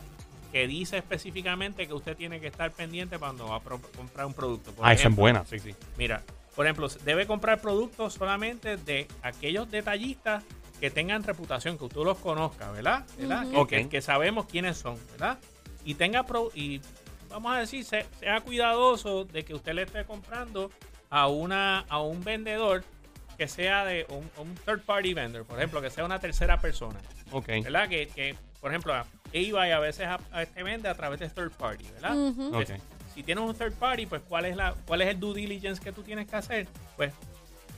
que 0.51 0.67
dice 0.67 0.97
específicamente 0.97 1.87
que 1.87 1.93
usted 1.93 2.15
tiene 2.15 2.39
que 2.39 2.47
estar 2.47 2.71
pendiente 2.71 3.17
cuando 3.17 3.47
va 3.47 3.55
a 3.55 3.59
comprar 3.61 4.25
un 4.27 4.33
producto. 4.33 4.71
Por 4.71 4.85
Ah, 4.85 4.93
esa 4.93 5.07
es 5.07 5.15
buena, 5.15 5.45
sí, 5.45 5.57
sí. 5.57 5.73
Mira, 5.97 6.21
por 6.55 6.65
ejemplo, 6.67 6.87
debe 7.03 7.25
comprar 7.25 7.59
productos 7.59 8.13
solamente 8.13 8.77
de 8.77 9.07
aquellos 9.23 9.71
detallistas 9.71 10.43
que 10.79 10.91
tengan 10.91 11.23
reputación, 11.23 11.77
que 11.79 11.85
usted 11.85 12.01
los 12.03 12.19
conozca, 12.19 12.69
¿verdad? 12.71 13.03
¿Verdad? 13.17 13.49
Que- 13.49 13.57
Ok. 13.57 13.69
que, 13.69 13.89
que 13.89 14.01
sabemos 14.01 14.45
quiénes 14.45 14.77
son, 14.77 14.99
¿verdad? 15.13 15.39
Y 15.85 15.95
tenga 15.95 16.23
pro- 16.23 16.51
y 16.55 16.81
vamos 17.29 17.53
a 17.55 17.59
decir, 17.59 17.83
se- 17.83 18.05
sea 18.19 18.39
cuidadoso 18.41 19.25
de 19.25 19.43
que 19.43 19.53
usted 19.53 19.73
le 19.73 19.83
esté 19.83 20.05
comprando 20.05 20.71
a 21.09 21.27
una 21.27 21.79
a 21.89 21.99
un 22.01 22.23
vendedor 22.23 22.83
que 23.37 23.47
sea 23.47 23.83
de 23.85 24.05
un, 24.09 24.29
un 24.37 24.55
third 24.55 24.81
party 24.81 25.13
vendor, 25.13 25.43
por 25.45 25.57
ejemplo, 25.57 25.81
que 25.81 25.89
sea 25.89 26.05
una 26.05 26.19
tercera 26.19 26.59
persona. 26.59 26.99
Ok. 27.31 27.47
¿verdad? 27.63 27.89
Que, 27.89 28.07
que, 28.07 28.35
por 28.61 28.71
ejemplo, 28.71 28.93
eBay 29.31 29.71
a 29.71 29.79
veces 29.79 30.05
a, 30.07 30.19
a 30.31 30.43
este 30.43 30.61
vende 30.63 30.87
a 30.87 30.93
través 30.95 31.19
de 31.19 31.29
third 31.29 31.51
party, 31.51 31.85
¿verdad? 31.93 32.15
Entonces, 32.27 32.79
Si 33.13 33.23
tienes 33.23 33.43
un 33.43 33.55
third 33.55 33.73
party, 33.73 34.05
pues 34.05 34.21
¿cuál 34.27 34.45
es 34.45 34.55
la 34.55 34.75
cuál 34.85 35.01
es 35.01 35.09
el 35.09 35.19
due 35.19 35.33
diligence 35.35 35.81
que 35.81 35.91
tú 35.91 36.03
tienes 36.03 36.27
que 36.27 36.35
hacer? 36.35 36.67
Pues 36.95 37.11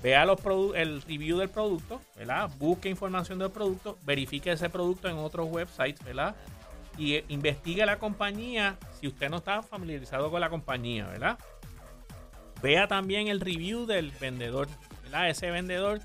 vea 0.03 0.25
los 0.25 0.39
el 0.75 1.01
review 1.01 1.37
del 1.37 1.49
producto, 1.49 2.01
¿verdad? 2.15 2.49
Busque 2.59 2.89
información 2.89 3.39
del 3.39 3.49
producto, 3.51 3.97
verifique 4.03 4.51
ese 4.51 4.69
producto 4.69 5.07
en 5.09 5.17
otros 5.17 5.47
websites, 5.49 6.03
¿verdad? 6.03 6.35
Y 6.97 7.23
investigue 7.27 7.85
la 7.85 7.99
compañía 7.99 8.77
si 8.99 9.07
usted 9.07 9.29
no 9.29 9.37
está 9.37 9.61
familiarizado 9.61 10.31
con 10.31 10.39
la 10.39 10.49
compañía, 10.49 11.07
¿verdad? 11.07 11.37
Vea 12.61 12.87
también 12.87 13.27
el 13.27 13.41
review 13.41 13.85
del 13.85 14.11
vendedor, 14.11 14.67
¿verdad? 15.03 15.29
Ese 15.29 15.51
vendedor, 15.51 15.99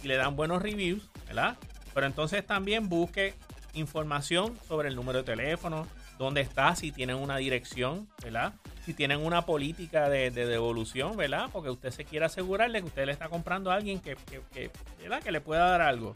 si 0.00 0.08
le 0.08 0.16
dan 0.16 0.36
buenos 0.36 0.62
reviews, 0.62 1.10
¿verdad? 1.26 1.56
Pero 1.92 2.06
entonces 2.06 2.46
también 2.46 2.88
busque 2.88 3.34
información 3.74 4.56
sobre 4.66 4.88
el 4.88 4.96
número 4.96 5.18
de 5.18 5.24
teléfono, 5.24 5.86
dónde 6.18 6.40
está, 6.40 6.74
si 6.74 6.92
tienen 6.92 7.16
una 7.16 7.36
dirección, 7.36 8.08
¿verdad? 8.22 8.54
Si 8.84 8.94
tienen 8.94 9.24
una 9.24 9.42
política 9.42 10.08
de, 10.08 10.30
de 10.30 10.46
devolución, 10.46 11.16
¿verdad? 11.16 11.48
Porque 11.52 11.70
usted 11.70 11.90
se 11.90 12.04
quiere 12.04 12.26
asegurarle 12.26 12.80
que 12.80 12.86
usted 12.86 13.06
le 13.06 13.12
está 13.12 13.28
comprando 13.28 13.70
a 13.70 13.74
alguien 13.74 14.00
que, 14.00 14.16
que, 14.16 14.40
que, 14.52 14.70
¿verdad? 15.00 15.22
que 15.22 15.30
le 15.30 15.40
pueda 15.40 15.68
dar 15.68 15.80
algo. 15.80 16.12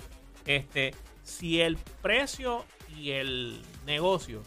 Este, 0.46 0.94
si 1.22 1.60
el 1.60 1.76
precio 1.76 2.64
y 2.96 3.10
el 3.12 3.60
negocio 3.86 4.42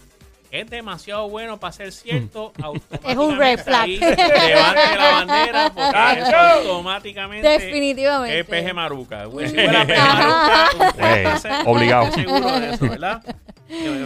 es 0.52 0.70
demasiado 0.70 1.28
bueno 1.30 1.60
para 1.60 1.74
ser 1.74 1.92
cierto, 1.92 2.54
Es 3.08 3.18
un 3.18 3.38
red 3.38 3.60
flag. 3.60 3.88
levante 3.90 4.96
la 4.98 5.12
bandera 5.12 5.74
porque 5.74 6.22
eso 6.22 6.36
automáticamente 6.38 7.48
Definitivamente. 7.48 8.40
es 8.40 8.46
peje 8.46 8.74
maruca. 8.74 9.26
Güey, 9.26 9.50
si 9.50 9.54
fuera 9.56 9.86
peje 9.86 10.02
maruca, 10.02 10.70
usted 10.88 11.26
está 11.26 11.38
se- 11.40 11.70
obligado. 11.70 12.04
está 12.06 12.16
seguro 12.22 12.60
de 12.60 12.70
eso, 12.70 12.88
¿verdad? 12.90 13.36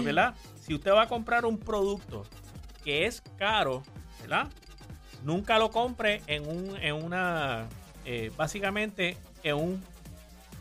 ¿verdad? 0.03 0.34
Si 0.65 0.74
usted 0.74 0.91
va 0.91 1.03
a 1.03 1.08
comprar 1.08 1.46
un 1.46 1.58
producto 1.60 2.25
que 2.84 3.05
es 3.05 3.22
caro, 3.38 3.84
¿verdad? 4.22 4.48
Nunca 5.24 5.60
lo 5.60 5.69
compre 5.69 6.22
en 6.27 6.48
un, 6.48 6.77
en 6.81 6.96
una, 6.96 7.67
eh, 8.05 8.31
básicamente 8.38 9.17
en 9.43 9.55
un 9.55 9.84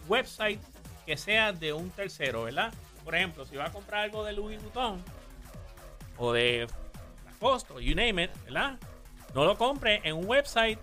website 0.09 0.61
que 1.07 1.17
sea 1.17 1.53
de 1.53 1.73
un 1.73 1.91
tercero, 1.91 2.43
¿verdad? 2.45 2.73
Por 3.09 3.15
ejemplo, 3.15 3.47
si 3.47 3.57
va 3.57 3.65
a 3.65 3.73
comprar 3.73 4.03
algo 4.03 4.23
de 4.23 4.35
Louis 4.35 4.61
Vuitton 4.61 5.03
o 6.19 6.31
de 6.31 6.67
Lacoste 7.25 7.73
o 7.73 7.81
you 7.81 7.95
name 7.95 8.25
it, 8.25 8.31
¿verdad? 8.45 8.79
No 9.35 9.47
lo 9.47 9.57
compre 9.57 10.03
en 10.05 10.15
un 10.15 10.27
website 10.27 10.79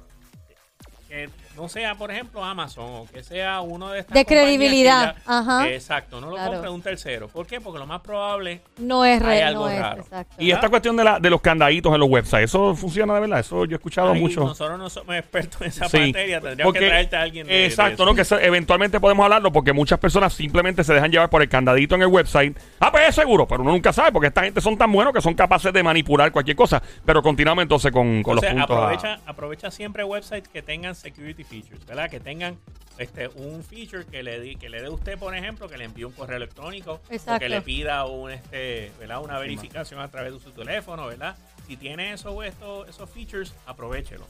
que 1.07 1.29
no 1.55 1.69
sea, 1.69 1.95
por 1.95 2.11
ejemplo, 2.11 2.43
Amazon 2.43 2.85
o 2.85 3.07
que 3.11 3.23
sea 3.23 3.61
uno 3.61 3.89
de 3.89 3.99
estas 3.99 4.13
De 4.13 4.25
credibilidad, 4.25 5.15
ya- 5.25 5.39
ajá. 5.39 5.69
Exacto, 5.69 6.19
no 6.21 6.27
lo 6.29 6.35
Claro. 6.35 6.51
compre 6.53 6.69
un 6.69 6.81
tercero. 6.81 7.27
¿Por 7.27 7.45
qué? 7.47 7.59
Porque 7.61 7.79
lo 7.79 7.85
más 7.87 8.01
probable 8.01 8.61
No 8.77 9.05
es 9.05 9.19
Hay 9.21 9.27
real, 9.27 9.47
algo 9.53 9.65
no 9.65 9.71
es, 9.71 9.79
raro. 9.79 10.01
exacto. 10.01 10.35
Y 10.37 10.51
esta 10.51 10.69
cuestión 10.69 10.95
de, 10.97 11.03
la, 11.03 11.19
de 11.19 11.29
los 11.29 11.41
candaditos 11.41 11.93
en 11.93 11.99
los 11.99 12.09
websites, 12.09 12.43
¿eso 12.45 12.75
funciona 12.75 13.13
de 13.15 13.19
verdad? 13.21 13.39
Eso 13.39 13.65
yo 13.65 13.75
he 13.75 13.77
escuchado 13.77 14.11
Ahí 14.11 14.19
mucho. 14.19 14.41
Nosotros 14.41 14.77
no 14.77 14.89
somos 14.89 15.15
expertos 15.15 15.61
en 15.61 15.67
esa 15.67 15.87
Sí, 15.89 15.97
materia. 16.07 16.41
Tendríamos 16.41 16.73
porque- 16.73 16.79
que 16.79 16.87
traerte 16.87 17.15
a 17.15 17.21
alguien 17.21 17.47
de, 17.47 17.53
de 17.53 17.65
Exacto, 17.65 17.93
eso. 18.03 18.05
¿no? 18.05 18.15
Que 18.15 18.21
eso- 18.21 18.39
eventualmente 18.39 18.99
podemos 18.99 19.23
hablarlo 19.23 19.51
porque 19.51 19.71
muchas 19.73 19.97
personas 19.99 20.33
simplemente 20.33 20.83
se 20.83 20.93
dejan 20.93 21.11
llevar 21.11 21.29
por 21.29 21.41
el 21.41 21.49
candadito 21.49 21.95
en 21.95 22.01
el 22.01 22.07
website. 22.07 22.57
Ah, 22.79 22.91
pues 22.91 23.07
es 23.09 23.15
seguro, 23.15 23.47
pero 23.47 23.61
uno 23.61 23.71
nunca 23.71 23.93
sabe 23.93 24.11
porque 24.11 24.27
esta 24.27 24.43
gente 24.43 24.59
son 24.61 24.77
tan 24.77 24.91
buenos 24.91 25.13
que 25.13 25.21
son 25.21 25.33
capaces 25.33 25.71
de 25.71 25.83
manipular 25.83 26.31
cualquier 26.31 26.55
cosa. 26.57 26.81
Pero 27.05 27.21
continuamos 27.23 27.61
entonces 27.63 27.91
con, 27.91 28.21
con 28.23 28.33
Entonces, 28.37 28.53
los 28.55 28.65
puntos. 28.67 28.77
a- 28.77 28.83
aprovecha, 28.85 29.19
aprovecha 29.25 29.71
siempre 29.71 30.03
websites 30.03 30.49
que 30.49 30.61
tengan 30.61 30.95
security 30.95 31.44
features, 31.45 31.85
¿verdad? 31.85 32.09
Que 32.09 32.19
tengan 32.19 32.57
este 32.97 33.27
un 33.27 33.63
feature 33.63 34.05
que 34.05 34.23
le 34.23 34.39
di, 34.39 34.55
que 34.55 34.69
le 34.69 34.81
dé 34.81 34.89
usted, 34.89 35.17
por 35.17 35.35
ejemplo, 35.35 35.67
que 35.67 35.77
le 35.77 35.85
envíe 35.85 36.05
un 36.05 36.13
correo 36.13 36.37
electrónico 36.37 37.01
o 37.27 37.39
que 37.39 37.49
le 37.49 37.61
pida 37.61 38.05
un 38.05 38.31
este, 38.31 38.91
¿verdad? 38.99 39.21
una 39.21 39.37
verificación 39.39 39.99
a 39.99 40.09
través 40.09 40.33
de 40.33 40.39
su 40.39 40.51
teléfono, 40.51 41.07
¿verdad? 41.07 41.35
Si 41.67 41.77
tiene 41.77 42.13
eso, 42.13 42.43
esto, 42.43 42.85
esos 42.85 43.09
features, 43.09 43.53
aprovechelo. 43.65 44.25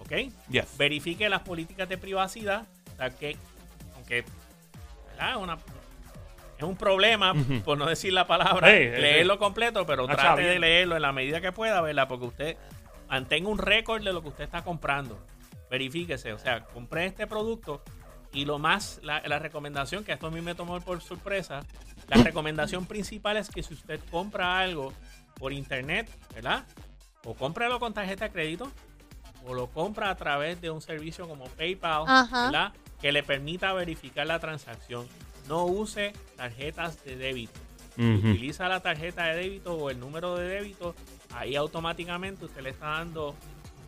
¿Ok? 0.00 0.12
Yes. 0.50 0.76
Verifique 0.76 1.28
las 1.28 1.40
políticas 1.42 1.88
de 1.88 1.96
privacidad, 1.96 2.66
o 2.92 2.96
sea, 2.96 3.10
que 3.10 3.36
aunque 3.96 4.24
¿verdad? 5.10 5.36
Una, 5.36 5.58
es 6.58 6.62
un 6.62 6.76
problema, 6.76 7.34
por 7.64 7.78
no 7.78 7.86
decir 7.86 8.12
la 8.12 8.26
palabra, 8.26 8.68
leerlo 8.68 9.38
completo, 9.38 9.86
pero 9.86 10.06
trate 10.06 10.42
de 10.42 10.58
leerlo 10.58 10.96
en 10.96 11.02
la 11.02 11.12
medida 11.12 11.40
que 11.40 11.52
pueda, 11.52 11.80
¿verdad? 11.80 12.06
Porque 12.06 12.26
usted 12.26 12.56
mantenga 13.08 13.48
un 13.48 13.58
récord 13.58 14.02
de 14.02 14.12
lo 14.12 14.22
que 14.22 14.28
usted 14.28 14.44
está 14.44 14.62
comprando. 14.62 15.18
Verifíquese, 15.74 16.32
o 16.32 16.38
sea, 16.38 16.64
compré 16.66 17.06
este 17.06 17.26
producto 17.26 17.82
y 18.32 18.44
lo 18.44 18.60
más, 18.60 19.00
la, 19.02 19.20
la 19.26 19.40
recomendación, 19.40 20.04
que 20.04 20.12
esto 20.12 20.28
a 20.28 20.30
mí 20.30 20.40
me 20.40 20.54
tomó 20.54 20.80
por 20.80 21.00
sorpresa, 21.02 21.64
la 22.06 22.22
recomendación 22.22 22.86
principal 22.86 23.36
es 23.38 23.48
que 23.50 23.60
si 23.64 23.74
usted 23.74 23.98
compra 24.08 24.60
algo 24.60 24.92
por 25.36 25.52
internet, 25.52 26.08
¿verdad? 26.32 26.64
O 27.24 27.34
cómpralo 27.34 27.80
con 27.80 27.92
tarjeta 27.92 28.26
de 28.26 28.30
crédito, 28.30 28.70
o 29.44 29.52
lo 29.52 29.66
compra 29.66 30.10
a 30.10 30.14
través 30.14 30.60
de 30.60 30.70
un 30.70 30.80
servicio 30.80 31.28
como 31.28 31.46
PayPal, 31.46 32.04
Ajá. 32.06 32.44
¿verdad? 32.44 32.72
Que 33.00 33.10
le 33.10 33.24
permita 33.24 33.72
verificar 33.72 34.28
la 34.28 34.38
transacción. 34.38 35.08
No 35.48 35.64
use 35.64 36.12
tarjetas 36.36 37.04
de 37.04 37.16
débito. 37.16 37.58
Ujú. 37.98 38.28
Utiliza 38.30 38.68
la 38.68 38.78
tarjeta 38.78 39.24
de 39.24 39.36
débito 39.42 39.74
o 39.74 39.90
el 39.90 39.98
número 39.98 40.36
de 40.36 40.46
débito, 40.46 40.94
ahí 41.32 41.56
automáticamente 41.56 42.44
usted 42.44 42.62
le 42.62 42.70
está 42.70 42.90
dando 42.90 43.34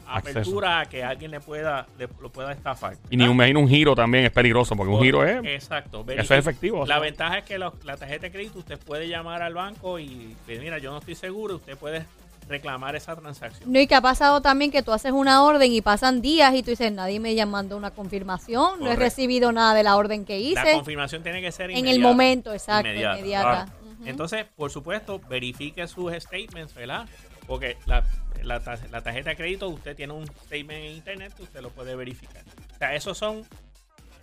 Acceso. 0.09 0.39
apertura 0.39 0.81
a 0.81 0.87
que 0.87 1.03
alguien 1.05 1.31
le 1.31 1.41
pueda 1.41 1.87
le- 1.99 2.09
lo 2.21 2.31
pueda 2.31 2.53
estafar. 2.53 2.97
Y 3.11 3.17
ni 3.17 3.25
un, 3.25 3.33
imagino 3.33 3.61
un 3.61 3.69
giro 3.69 3.95
también 3.95 4.25
es 4.25 4.31
peligroso, 4.31 4.77
porque 4.77 4.93
un 4.93 5.03
giro 5.03 5.25
es. 5.25 5.45
Exacto. 5.45 6.05
Eso 6.09 6.35
es 6.35 6.41
efectivo. 6.41 6.81
o 6.81 6.87
La 6.87 6.95
sea. 6.95 6.99
ventaja 7.03 7.39
es 7.39 7.45
que 7.45 7.59
lo- 7.59 7.75
la 7.85 7.97
tarjeta 7.97 8.23
de 8.23 8.33
crédito 8.33 8.59
usted 8.59 8.79
puede 8.79 9.09
llamar 9.09 9.43
al 9.43 9.55
banco 9.55 9.99
y 9.99 10.35
pues, 10.45 10.61
mira, 10.61 10.79
yo 10.79 10.91
no 10.93 10.99
estoy 10.99 11.15
seguro, 11.15 11.57
usted 11.57 11.77
puede 11.77 12.05
reclamar 12.49 12.95
esa 12.95 13.17
transacción. 13.17 13.73
No, 13.73 13.81
y 13.81 13.89
que 13.89 13.97
ha 13.97 14.01
pasado 14.01 14.41
también 14.41 14.71
que 14.71 14.81
tú 14.83 14.93
haces 14.93 15.11
una 15.11 15.43
orden 15.43 15.73
y 15.73 15.81
pasan 15.81 16.23
días 16.23 16.55
y 16.55 16.63
tú 16.63 16.71
dices, 16.71 16.93
nadie 16.93 17.19
me 17.19 17.45
mandó 17.45 17.77
una 17.77 17.91
confirmación, 17.91 18.79
no 18.79 18.93
he 18.93 18.95
recibido 18.95 19.51
nada 19.51 19.75
de 19.75 19.83
la 19.83 19.97
orden 19.97 20.25
que 20.25 20.35
La 20.35 20.63
hice. 20.63 20.73
confirmación 20.75 21.25
tiene 21.25 21.41
que 21.41 21.51
ser 21.51 21.71
En 21.73 21.79
inmediata. 21.79 21.97
el 21.97 22.03
momento, 22.03 22.53
exacto, 22.53 22.89
Inmediata, 22.89 23.19
inmediata. 23.19 23.51
claro. 23.65 23.71
Ujú. 23.99 24.09
Entonces, 24.09 24.47
por 24.57 24.71
supuesto, 24.71 25.21
verifique 25.29 25.85
sus 25.89 26.13
statements, 26.13 26.73
¿verdad? 26.75 27.07
Porque 27.49 27.79
la, 27.87 28.05
la 28.47 28.61
tar- 28.61 28.89
la 28.91 29.01
tarjeta 29.03 29.31
de 29.31 29.37
crédito, 29.37 29.69
usted 29.69 29.95
tiene 29.97 30.13
un 30.13 30.27
statement 30.27 30.85
en 30.85 30.93
internet, 30.93 31.33
usted 31.39 31.61
lo 31.61 31.71
puede 31.71 31.95
verificar. 31.97 32.43
O 32.75 32.79
sea, 32.79 32.95
esos 32.95 33.19
son, 33.19 33.43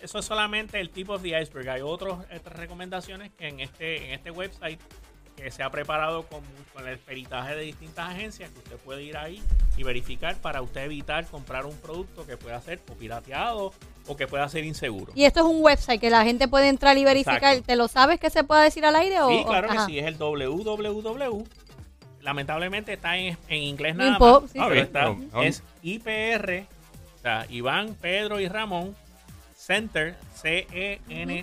eso 0.01 0.19
es 0.19 0.25
solamente 0.25 0.79
el 0.79 0.89
tip 0.89 1.09
of 1.09 1.21
the 1.21 1.39
iceberg. 1.41 1.69
Hay 1.69 1.81
otros, 1.81 2.19
otras 2.35 2.57
recomendaciones 2.57 3.31
que 3.37 3.47
en 3.47 3.59
este, 3.59 4.05
en 4.07 4.11
este 4.13 4.31
website 4.31 4.79
que 5.35 5.49
se 5.49 5.63
ha 5.63 5.71
preparado 5.71 6.27
con, 6.27 6.41
con 6.73 6.87
el 6.87 6.99
peritaje 6.99 7.55
de 7.55 7.63
distintas 7.63 8.07
agencias, 8.11 8.51
que 8.51 8.59
usted 8.59 8.77
puede 8.77 9.01
ir 9.01 9.17
ahí 9.17 9.41
y 9.75 9.81
verificar 9.83 10.35
para 10.35 10.61
usted 10.61 10.81
evitar 10.83 11.25
comprar 11.25 11.65
un 11.65 11.75
producto 11.77 12.23
que 12.27 12.37
pueda 12.37 12.61
ser 12.61 12.79
o 12.91 12.93
pirateado 12.93 13.73
o 14.05 14.15
que 14.15 14.27
pueda 14.27 14.47
ser 14.47 14.63
inseguro. 14.63 15.11
Y 15.15 15.25
esto 15.25 15.39
es 15.39 15.45
un 15.47 15.63
website 15.63 15.99
que 15.99 16.11
la 16.11 16.23
gente 16.23 16.47
puede 16.47 16.67
entrar 16.67 16.95
y 16.99 17.03
verificar. 17.03 17.37
Exacto. 17.37 17.63
¿Te 17.65 17.75
lo 17.75 17.87
sabes 17.87 18.19
que 18.19 18.29
se 18.29 18.43
puede 18.43 18.65
decir 18.65 18.85
al 18.85 18.95
aire? 18.95 19.21
O, 19.21 19.29
Sí, 19.29 19.37
o- 19.43 19.47
claro 19.47 19.69
que 19.69 19.77
ajá. 19.77 19.85
sí, 19.87 19.97
es 19.97 20.05
el 20.05 20.17
www. 20.17 21.43
Lamentablemente 22.23 22.93
está 22.93 23.17
en, 23.17 23.37
en 23.49 23.63
inglés 23.63 23.95
No 23.95 23.99
nada 24.03 24.13
importa, 24.13 24.41
más. 24.41 24.51
sí, 24.51 24.59
pero 24.59 24.73
sí. 24.73 24.79
está- 24.81 25.09
bien. 25.09 25.29
es 25.43 25.63
IPR, 25.83 26.65
o 27.17 27.21
sea, 27.21 27.45
Iván, 27.49 27.95
Pedro 28.01 28.39
y 28.39 28.47
Ramón, 28.47 28.95
Center, 29.55 30.15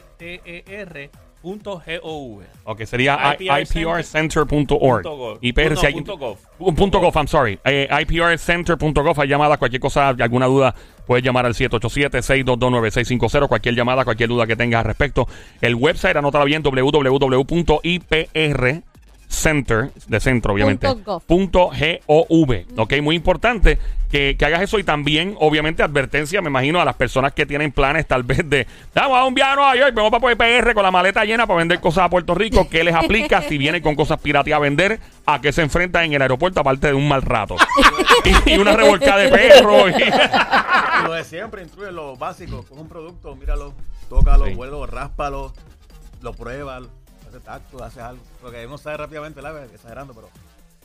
C-E-N-T-E-R, 0.01 1.11
punto 1.43 1.81
G-O-V. 1.81 2.45
Ok, 2.65 2.83
sería 2.85 3.37
IPR 3.39 3.63
iprcenter.org. 3.63 5.39
IPR, 5.41 5.71
No, 5.75 5.81
si 5.81 5.87
hay- 5.87 5.95
punto 5.95 6.19
gov. 6.19 6.37
Un 6.59 6.75
punto 6.75 7.01
gov, 7.01 7.15
I'm 7.17 7.29
sorry. 7.29 7.59
Eh, 7.65 7.89
iprcenter.gov, 8.03 9.21
hay 9.21 9.29
llamadas, 9.29 9.59
cualquier 9.59 9.81
cosa, 9.81 10.09
alguna 10.09 10.47
duda, 10.47 10.75
puedes 11.07 11.25
llamar 11.25 11.47
al 11.47 11.55
787-622-9650, 11.55 13.49
cualquier 13.49 13.75
llamada, 13.75 14.05
cualquier 14.05 14.29
duda 14.29 14.47
que 14.47 14.57
tengas 14.57 14.81
al 14.81 14.85
respecto. 14.87 15.27
El 15.61 15.75
website, 15.77 16.17
anótala 16.17 16.45
bien, 16.45 16.63
www.ipr 16.63 18.29
center, 19.33 19.93
de 20.09 20.19
centro 20.21 20.53
obviamente, 20.53 20.89
Punto 20.89 21.05
gov. 21.13 21.23
punto 21.23 21.71
G-O-V, 21.71 22.67
ok, 22.77 22.95
muy 23.01 23.15
importante 23.15 23.79
que, 24.11 24.35
que 24.37 24.45
hagas 24.45 24.63
eso 24.63 24.77
y 24.81 24.83
también, 24.83 25.37
obviamente, 25.39 25.85
advertencia, 25.85 26.43
me 26.43 26.49
imagino, 26.51 26.81
a 26.81 26.85
las 26.85 26.97
personas 26.97 27.33
que 27.33 27.47
tienen 27.47 27.71
planes 27.71 28.09
tal 28.09 28.25
vez 28.25 28.41
de, 28.51 28.67
vamos 28.93 29.17
a 29.19 29.25
un 29.25 29.35
viaje 29.35 29.53
a 29.53 29.55
Nueva 29.55 29.77
York, 29.77 29.93
vamos 29.95 30.11
para 30.11 30.35
PR 30.37 30.75
con 30.75 30.83
la 30.83 30.91
maleta 30.91 31.25
llena 31.25 31.47
para 31.47 31.59
vender 31.61 31.79
cosas 31.81 32.05
a 32.07 32.11
Puerto 32.11 32.35
Rico, 32.35 32.69
¿qué 32.69 32.83
les 32.83 32.93
aplica 32.95 33.41
si 33.43 33.57
vienen 33.57 33.83
con 33.83 33.95
cosas 33.95 34.19
pirateadas 34.21 34.59
a 34.59 34.63
vender? 34.63 34.99
¿A 35.27 35.41
qué 35.41 35.53
se 35.53 35.63
enfrentan 35.63 36.05
en 36.07 36.15
el 36.15 36.23
aeropuerto 36.23 36.59
aparte 36.59 36.89
de 36.89 36.95
un 36.95 37.07
mal 37.07 37.23
rato? 37.23 37.55
y, 38.47 38.55
y 38.55 38.59
una 38.59 38.75
revolcada 38.77 39.19
de 39.19 39.29
perro. 39.29 39.89
y- 39.91 39.93
lo 41.05 41.13
de 41.13 41.23
siempre, 41.23 41.63
incluye 41.63 41.93
lo 41.93 42.17
básico. 42.17 42.65
Coge 42.69 42.81
un 42.81 42.89
producto, 42.89 43.37
míralo, 43.37 43.75
tócalo, 44.09 44.47
Sí. 44.47 44.55
huélalo, 44.55 44.87
ráspalo, 44.87 45.55
lo 46.21 46.33
prueba, 46.35 46.81
hace 47.31 47.41
tacto, 47.41 47.83
hace 47.83 48.01
algo. 48.01 48.23
Porque 48.41 48.67
uno 48.67 48.79
sabe 48.79 48.99
rápidamente, 48.99 49.41
la 49.41 49.65
exagerando, 49.65 50.15
pero 50.15 50.29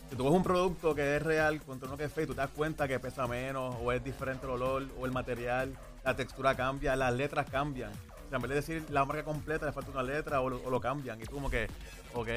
si 0.10 0.16
tú 0.16 0.24
coges 0.24 0.38
un 0.38 0.44
producto 0.44 0.96
que 0.96 1.16
es 1.18 1.22
real 1.22 1.62
contra 1.62 1.88
uno 1.88 1.98
que 1.98 2.06
es 2.06 2.14
fake, 2.14 2.28
tú 2.28 2.34
te 2.34 2.42
das 2.42 2.52
cuenta 2.52 2.88
que 2.88 3.00
pesa 3.00 3.28
menos, 3.28 3.76
o 3.82 3.92
es 3.92 4.04
diferente 4.04 4.46
el 4.46 4.54
olor, 4.54 4.84
o 5.00 5.06
el 5.06 5.12
material, 5.12 5.76
la 6.04 6.16
textura 6.16 6.56
cambia, 6.56 6.96
las 6.96 7.14
letras 7.14 7.48
cambian. 7.50 7.92
O 7.92 8.30
sea, 8.30 8.38
en 8.38 8.42
vez 8.42 8.50
de 8.50 8.56
decir 8.56 8.86
la 8.90 9.06
marca 9.06 9.24
completa, 9.24 9.66
le 9.66 9.72
falta 9.72 9.92
una 9.92 10.04
letra 10.04 10.42
o 10.42 10.50
lo, 10.50 10.62
o 10.64 10.70
lo 10.70 10.80
cambian. 10.80 11.20
Y 11.22 11.26
tú 11.26 11.36
como 11.36 11.50
que, 11.50 11.68
ok. 12.14 12.30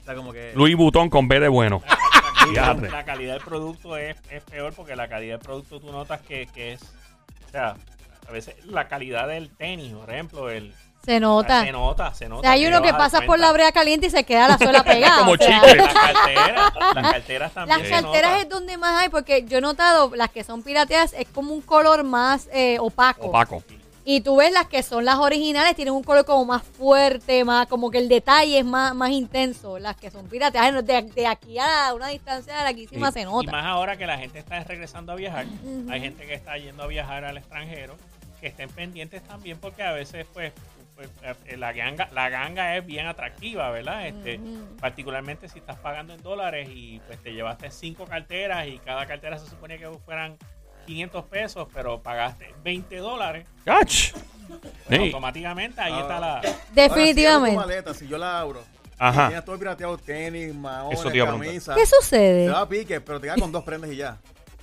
O 0.00 0.04
sea, 0.04 0.14
como 0.14 0.32
que... 0.32 0.52
Louis 0.54 0.76
Vuitton 0.76 1.08
con 1.08 1.28
B 1.28 1.40
de 1.40 1.48
bueno. 1.48 1.82
La 2.52 3.04
calidad 3.06 3.34
del 3.34 3.42
producto 3.42 3.96
es, 3.96 4.16
es 4.30 4.42
peor 4.44 4.74
porque 4.74 4.94
la 4.94 5.08
calidad 5.08 5.38
del 5.38 5.46
producto 5.46 5.80
tú 5.80 5.90
notas 5.90 6.20
que, 6.20 6.46
que 6.46 6.74
es, 6.74 6.82
o 6.82 7.50
sea, 7.50 7.74
a 8.28 8.32
veces 8.32 8.62
la 8.66 8.86
calidad 8.86 9.28
del 9.28 9.48
tenis, 9.48 9.94
por 9.94 10.10
ejemplo, 10.10 10.50
el, 10.50 10.74
Se 11.04 11.20
nota. 11.20 11.62
se 11.64 11.72
nota, 11.72 12.14
se 12.14 12.28
nota. 12.28 12.38
O 12.40 12.42
sea, 12.42 12.52
hay 12.52 12.66
uno 12.66 12.80
que 12.82 12.92
pasa 12.92 13.20
por 13.22 13.38
la 13.38 13.52
brea 13.52 13.72
caliente 13.72 14.06
y 14.06 14.10
se 14.10 14.24
queda 14.24 14.48
la 14.48 14.58
suela 14.58 14.82
pegada. 14.84 15.18
Como 15.18 15.32
o 15.32 15.36
sea, 15.36 15.60
chicle. 15.60 15.76
Las 15.76 15.94
carteras, 15.94 16.72
las 16.94 17.12
carteras 17.12 17.52
también. 17.52 17.78
Las 17.78 17.86
se 17.88 17.92
carteras 17.94 18.30
nota. 18.30 18.40
es 18.42 18.48
donde 18.48 18.76
más 18.78 19.02
hay, 19.02 19.08
porque 19.08 19.44
yo 19.46 19.58
he 19.58 19.60
notado 19.60 20.10
las 20.14 20.30
que 20.30 20.44
son 20.44 20.62
pirateadas 20.62 21.12
es 21.12 21.26
como 21.28 21.52
un 21.52 21.60
color 21.62 22.04
más 22.04 22.48
eh, 22.52 22.78
opaco. 22.80 23.26
Opaco. 23.26 23.62
Y 24.06 24.20
tú 24.20 24.36
ves 24.36 24.52
las 24.52 24.66
que 24.68 24.82
son 24.82 25.06
las 25.06 25.16
originales, 25.16 25.74
tienen 25.76 25.94
un 25.94 26.02
color 26.02 26.26
como 26.26 26.44
más 26.44 26.62
fuerte, 26.62 27.42
más 27.42 27.66
como 27.68 27.90
que 27.90 27.96
el 27.96 28.08
detalle 28.10 28.58
es 28.58 28.64
más, 28.64 28.94
más 28.94 29.08
intenso. 29.10 29.78
Las 29.78 29.96
que 29.96 30.10
son 30.10 30.26
pirateadas, 30.28 30.84
de, 30.84 31.02
de 31.02 31.26
aquí 31.26 31.58
a 31.58 31.94
una 31.94 32.08
distancia 32.08 32.54
larguísima 32.64 33.08
Y- 33.08 33.12
se 33.12 33.20
Y 33.22 33.24
nota. 33.24 33.50
más 33.50 33.64
ahora 33.64 33.96
que 33.96 34.06
la 34.06 34.18
gente 34.18 34.38
está 34.38 34.62
regresando 34.62 35.12
a 35.12 35.14
viajar, 35.14 35.46
hay 35.90 36.00
gente 36.02 36.26
que 36.26 36.34
está 36.34 36.58
yendo 36.58 36.82
a 36.82 36.86
viajar 36.86 37.24
al 37.24 37.38
extranjero, 37.38 37.96
que 38.42 38.48
estén 38.48 38.68
pendientes 38.68 39.22
también 39.22 39.56
porque 39.58 39.82
a 39.82 39.92
veces 39.92 40.26
pues, 40.34 40.52
la 41.56 41.72
ganga 41.72 42.08
la 42.12 42.28
ganga 42.28 42.76
es 42.76 42.86
bien 42.86 43.06
atractiva, 43.06 43.70
¿verdad? 43.70 44.06
Este, 44.06 44.40
particularmente 44.80 45.48
si 45.48 45.58
estás 45.58 45.76
pagando 45.78 46.14
en 46.14 46.22
dólares 46.22 46.68
y 46.72 47.00
pues 47.06 47.18
te 47.22 47.32
llevaste 47.32 47.70
cinco 47.70 48.04
carteras 48.06 48.66
y 48.68 48.78
cada 48.78 49.06
cartera 49.06 49.38
se 49.38 49.48
suponía 49.48 49.78
que 49.78 49.88
fueran 50.04 50.36
500 50.86 51.24
pesos, 51.26 51.68
pero 51.72 52.02
pagaste 52.02 52.54
20 52.62 52.96
dólares, 52.98 53.46
¡Ach! 53.66 54.12
pues, 54.12 54.14
Sí. 54.88 54.96
automáticamente 54.96 55.80
ahí 55.80 55.92
Ah. 55.94 56.00
está 56.00 56.20
la... 56.20 56.34
Ahora, 56.36 56.48
si 56.68 56.74
Definitivamente. 56.74 57.56
abro 57.56 57.62
tu 57.62 57.68
maleta, 57.68 57.94
si 57.94 58.06
yo 58.06 58.18
la 58.18 58.38
abro, 58.40 58.62
Ajá. 58.98 59.28
tienes 59.28 59.44
todo 59.46 59.58
pirateado, 59.58 59.96
tenis, 59.96 60.54
maones, 60.54 61.00
te 61.02 61.18
camisa. 61.18 61.74
¿Qué 61.74 61.80
Te 61.80 61.86
sucede? 61.86 62.46
da 62.46 62.68
pique, 62.68 63.00
pero 63.00 63.18
te 63.18 63.26
quedas 63.28 63.40
con 63.40 63.50
dos 63.50 63.64
prendas 63.64 63.90
y 63.90 63.96
ya. 63.96 64.18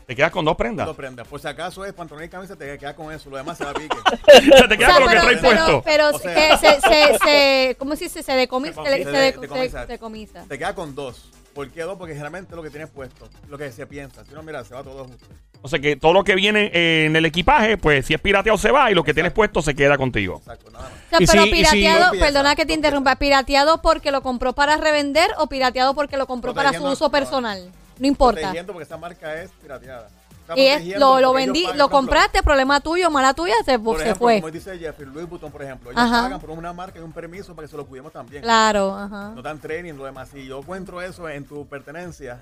Te 0.08 0.16
quedas 0.16 0.32
con 0.32 0.44
dos 0.44 0.56
prendas. 0.56 0.86
Dos 0.88 0.96
prendas. 0.96 1.28
Por 1.28 1.40
si 1.40 1.48
acaso 1.48 1.86
es 1.86 1.94
pantalón 1.94 2.24
y 2.24 2.30
camisa, 2.30 2.56
te 2.56 2.78
quedas 2.78 2.96
con 2.96 3.12
eso. 3.14 3.30
Lo 3.30 3.38
demás 3.38 3.58
se 3.58 3.64
da 3.66 3.74
pique. 3.74 3.96
Se 4.26 4.42
te 4.42 4.64
O 4.64 4.68
queda 4.78 4.88
sea, 4.88 4.94
con 4.96 5.04
lo 5.04 5.10
que 5.10 5.16
pero, 5.16 5.22
trae 5.22 5.38
pero, 5.38 5.42
puesto. 5.42 5.82
pero 5.86 6.10
O 6.10 6.20
sea- 6.20 6.34
que 6.36 6.58
se, 6.58 6.82
se, 6.82 7.18
se, 7.20 7.76
¿cómo 7.80 7.96
se 7.96 8.04
dice? 8.06 8.24
Se 8.24 8.34
decomisa. 8.34 8.84
Se 8.84 8.90
Se, 8.90 8.98
Se 8.98 9.04
se, 9.04 9.10
de- 9.12 9.70
se- 9.70 9.86
decomisa. 9.88 10.46
te 10.48 10.58
quedas 10.58 10.74
con 10.74 10.94
dos. 10.96 11.30
¿Por 11.54 11.70
qué 11.70 11.82
dos? 11.82 11.98
Porque 11.98 12.14
generalmente 12.14 12.56
lo 12.56 12.64
que 12.64 12.70
tienes 12.70 12.90
puesto, 12.90 13.28
lo 13.50 13.58
que 13.58 13.72
se 13.74 13.86
piensa. 13.86 14.24
Si 14.24 14.34
no, 14.34 14.42
mira, 14.42 14.64
se 14.64 14.74
va 14.74 14.84
todo 14.84 15.04
justo. 15.04 15.26
O 15.62 15.68
sea 15.68 15.80
que 15.80 15.96
todo 15.98 16.14
lo 16.14 16.24
que 16.24 16.34
viene 16.34 16.72
eh, 16.74 17.06
en 17.06 17.16
el 17.16 17.26
equipaje, 17.26 17.78
pues 17.78 18.06
si 18.06 18.14
es 18.16 18.22
pirateado 18.22 18.58
se 18.58 18.72
va 18.72 18.90
y 18.90 18.96
lo 18.96 19.04
que 19.04 19.14
tienes 19.14 19.32
puesto 19.34 19.62
se 19.62 19.76
queda 19.76 19.98
contigo. 19.98 20.38
Exacto, 20.38 20.72
nada 20.72 20.86
más. 20.86 20.94
O 20.94 21.10
sea, 21.10 21.20
pero 21.20 21.32
si- 21.32 21.38
y 21.38 21.44
si- 21.44 21.52
pirateado, 21.58 22.12
perdona 22.20 22.56
que 22.56 22.66
te 22.66 22.74
interrumpa, 22.74 23.18
pirateado 23.18 23.82
porque 23.82 24.12
lo 24.12 24.22
compró 24.24 24.54
para 24.54 24.78
revender 24.78 25.30
o 25.38 25.48
pirateado 25.48 25.94
porque 25.94 26.16
lo 26.18 26.26
compró 26.26 26.54
para 26.56 26.72
su 26.74 26.84
uso 26.86 27.06
no. 27.06 27.12
personal. 27.12 27.70
No 28.02 28.08
importa. 28.08 28.42
Protegiendo 28.42 28.74
porque 28.74 28.84
esa 28.86 28.98
marca 28.98 29.42
es 29.42 29.52
pirateada. 29.62 30.10
Está 30.42 30.58
Y 30.58 30.66
es, 30.66 30.74
protegiendo 30.74 31.00
lo, 31.00 31.06
lo 31.22 31.28
porque 31.30 31.44
ellos 31.44 31.54
vendí, 31.54 31.64
pagan, 31.64 31.78
lo 31.78 31.84
por 31.90 31.94
ejemplo, 31.94 31.98
compraste, 32.16 32.44
problema 32.44 32.80
tuyo, 32.82 33.12
mala 33.12 33.34
tuya, 33.36 33.54
se, 33.64 33.78
Por 33.80 33.98
se 33.98 34.04
ejemplo, 34.06 34.20
fue. 34.26 34.42
como 34.42 34.52
dice 34.52 34.78
Jeffrey, 34.80 35.08
Louis 35.14 35.30
Vuitton, 35.30 35.52
por 35.52 35.62
ejemplo. 35.62 35.92
Ellos 35.92 36.02
Ajá. 36.04 36.24
pagan 36.24 36.40
por 36.42 36.50
una 36.50 36.74
marca 36.74 36.98
y 37.00 37.04
un 37.04 37.12
permiso 37.14 37.54
para 37.56 37.68
que 37.68 37.72
se 37.72 37.78
lo 37.78 37.86
cuidemos 37.86 38.12
también. 38.12 38.42
Claro, 38.42 38.98
ajá. 38.98 39.32
No 39.36 39.42
dan 39.44 39.60
training, 39.60 39.94
lo 39.94 40.06
demás. 40.06 40.30
Si 40.34 40.46
yo 40.48 40.58
encuentro 40.60 41.00
eso 41.02 41.30
en 41.30 41.46
tu 41.46 41.68
pertenencia, 41.68 42.42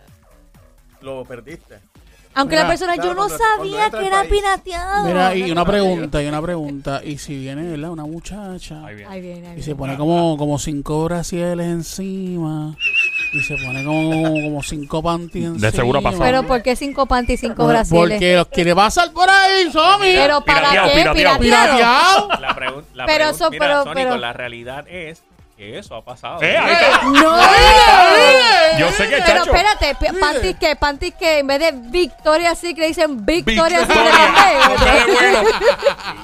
lo 1.01 1.24
perdiste. 1.25 1.80
Aunque 2.36 2.56
Mira, 2.56 2.63
la 2.63 2.70
persona, 2.70 2.94
claro, 2.94 3.10
yo 3.10 3.13
no 3.16 3.28
cuando- 3.28 3.38
cuando 3.38 3.56
sabía 3.63 3.86
entra 3.86 4.00
que 4.00 4.06
al 4.06 4.12
era 4.13 4.18
país. 4.20 4.32
pirateado. 4.32 5.08
Mira, 5.08 5.36
y 5.36 5.51
una 5.51 5.66
pregunta, 5.66 6.24
y 6.24 6.28
una 6.28 6.42
pregunta. 6.42 7.01
Y 7.04 7.18
si 7.18 7.38
viene, 7.38 7.70
¿verdad? 7.72 7.89
Una 7.89 8.06
muchacha 8.06 8.86
Ahí 8.86 8.96
viene. 8.96 9.12
Ahí 9.12 9.22
viene, 9.22 9.48
ahí 9.50 9.60
y 9.60 9.62
se 9.62 9.74
viene. 9.74 9.78
pone 9.80 9.98
como, 9.98 10.38
como 10.38 10.58
cinco 10.60 11.04
brasieles 11.06 11.68
encima 11.68 12.75
y 13.31 13.41
se 13.41 13.55
pone 13.57 13.83
como, 13.83 14.12
como 14.41 14.63
cinco 14.63 15.03
panties 15.03 15.45
encima. 15.45 15.67
De 15.69 15.71
seguro 15.75 16.01
pasado. 16.01 16.24
Pero 16.24 16.43
¿por 16.48 16.62
qué 16.63 16.75
cinco 16.75 17.05
panty 17.05 17.33
y 17.33 17.38
cinco 17.38 17.67
brasiles? 17.67 18.00
Porque 18.09 18.36
los 18.36 18.48
quiere 18.48 18.75
pasar 18.75 19.12
por 19.13 19.29
ahí, 19.29 19.71
Somi. 19.71 20.07
Pero 20.15 20.41
¿para 20.41 20.69
Pirateado, 20.71 20.88
qué? 20.89 20.95
pirateado. 20.95 21.39
Pirateado. 21.39 22.27
La, 22.39 22.55
pregun- 22.55 22.83
la 22.93 23.05
Pero 23.05 23.25
pregun- 23.25 23.29
eso- 23.36 23.50
mira, 23.51 23.65
pero- 23.65 23.83
Sónico, 23.83 23.93
pero- 24.09 24.17
la 24.17 24.33
realidad 24.33 24.86
es 24.88 25.21
que 25.60 25.78
eso 25.78 25.94
ha 25.94 26.01
pasado. 26.06 26.42
Eh, 26.42 26.58
ahí 26.58 26.72
está. 26.72 27.04
No, 27.04 28.80
Yo 28.80 28.92
sé 28.94 29.10
que, 29.10 29.18
pero 29.25 29.44
chacho. 29.46 29.54
espérate, 29.54 30.13
panties 30.20 30.56
que, 30.58 30.75
panties 30.78 31.13
que 31.16 31.39
en 31.39 31.48
vez 31.48 31.60
de 31.60 31.72
Victoria 31.74 32.56
sí 32.56 32.74
que 32.74 32.88
dicen 32.88 33.25
Victoria 33.25 33.80
sí 33.82 33.86
Victoria. 33.88 34.70
Hombre 34.70 34.92
de 35.06 35.12
bueno. 35.12 35.50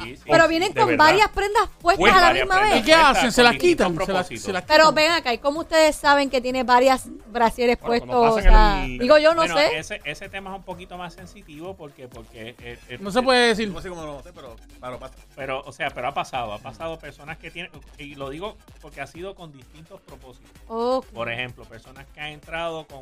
Sí, 0.04 0.16
sí, 0.16 0.24
Pero 0.26 0.48
vienen 0.48 0.74
de 0.74 0.80
con 0.80 0.90
verdad. 0.90 1.06
varias 1.06 1.30
prendas 1.32 1.64
puestas 1.82 2.00
Pues 2.00 2.14
a 2.14 2.16
la 2.16 2.22
varias 2.28 2.46
misma 2.46 2.60
prendas. 2.60 2.78
¿Y 2.80 2.82
vez. 2.82 2.86
qué 2.86 2.94
hacen? 2.94 3.32
Se 3.34 3.44
las 3.44 3.52
con 3.54 3.60
quitan. 3.60 3.88
Se 3.92 3.94
las, 3.98 4.06
propósitos. 4.08 4.44
se 4.46 4.54
las 4.54 4.64
Pero 4.64 4.80
quitan. 4.84 4.96
ven 4.96 5.12
acá, 5.12 5.34
¿y 5.34 5.38
cómo 5.40 5.60
ustedes 5.60 5.96
saben 5.98 6.30
que 6.30 6.40
tiene 6.40 6.64
varias 6.64 7.04
brasieres 7.28 7.78
Bueno, 7.82 8.06
cuando 8.06 8.20
puestos? 8.32 8.32
O 8.32 8.36
pasan 8.54 8.76
sea, 8.78 8.86
el- 8.86 9.00
digo 9.00 9.18
yo, 9.18 9.32
no 9.34 9.42
Bueno, 9.42 9.58
sé. 9.58 9.78
Ese, 9.78 10.02
ese 10.06 10.30
tema 10.30 10.52
es 10.52 10.56
un 10.58 10.64
poquito 10.64 10.98
más 10.98 11.14
sensitivo 11.14 11.76
porque, 11.76 12.08
porque 12.08 12.56
eh, 12.60 12.80
eh, 12.88 12.98
No 13.02 13.12
se 13.12 13.22
puede 13.22 13.48
decir. 13.48 13.68
No 13.70 13.82
sé 13.82 13.90
cómo 13.90 14.06
lo 14.06 14.24
sé, 14.24 14.32
pero 14.34 14.56
claro, 14.80 14.98
pasa. 14.98 15.14
Pero, 15.36 15.62
o 15.66 15.72
sea, 15.74 15.90
pero 15.90 16.08
ha 16.08 16.14
pasado, 16.14 16.54
ha 16.54 16.60
pasado 16.60 16.98
personas 17.00 17.38
que 17.38 17.52
tienen, 17.52 17.70
y 17.98 18.16
lo 18.16 18.30
digo 18.30 18.56
porque 18.82 19.02
ha 19.02 19.08
sido 19.08 19.25
con 19.34 19.52
distintos 19.52 20.00
propósitos. 20.02 20.52
Por 21.14 21.32
ejemplo, 21.32 21.64
personas 21.66 22.06
que 22.14 22.20
han 22.20 22.32
entrado 22.34 22.86
con, 22.86 23.02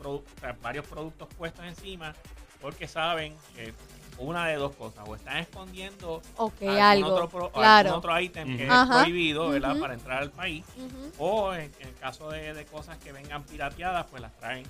produ- 0.00 0.22
varios 0.60 0.86
productos 0.86 1.28
puestos 1.38 1.64
encima 1.64 2.12
porque 2.60 2.86
saben 2.88 3.34
que 3.54 3.72
una 4.18 4.46
de 4.46 4.56
dos 4.56 4.74
cosas, 4.76 5.08
o 5.08 5.16
están 5.16 5.38
escondiendo 5.38 6.20
Ok, 6.36 6.62
algún 6.62 6.78
algo. 6.80 7.14
otro, 7.14 7.38
algún 7.46 7.50
claro. 7.52 7.96
otro 7.96 8.20
ítem 8.20 8.56
que 8.56 8.68
Ajá. 8.68 8.82
es 8.98 9.02
prohibido, 9.04 9.48
¿verdad? 9.48 9.78
Para 9.80 9.94
entrar 9.94 10.22
al 10.22 10.30
país, 10.30 10.64
o 11.18 11.54
en, 11.54 11.72
en 11.80 11.88
el 11.88 11.94
caso 11.94 12.30
de, 12.30 12.52
de 12.52 12.64
cosas 12.66 12.98
que 12.98 13.10
vengan 13.10 13.42
pirateadas, 13.44 14.06
pues 14.10 14.20
las 14.22 14.32
traen. 14.36 14.64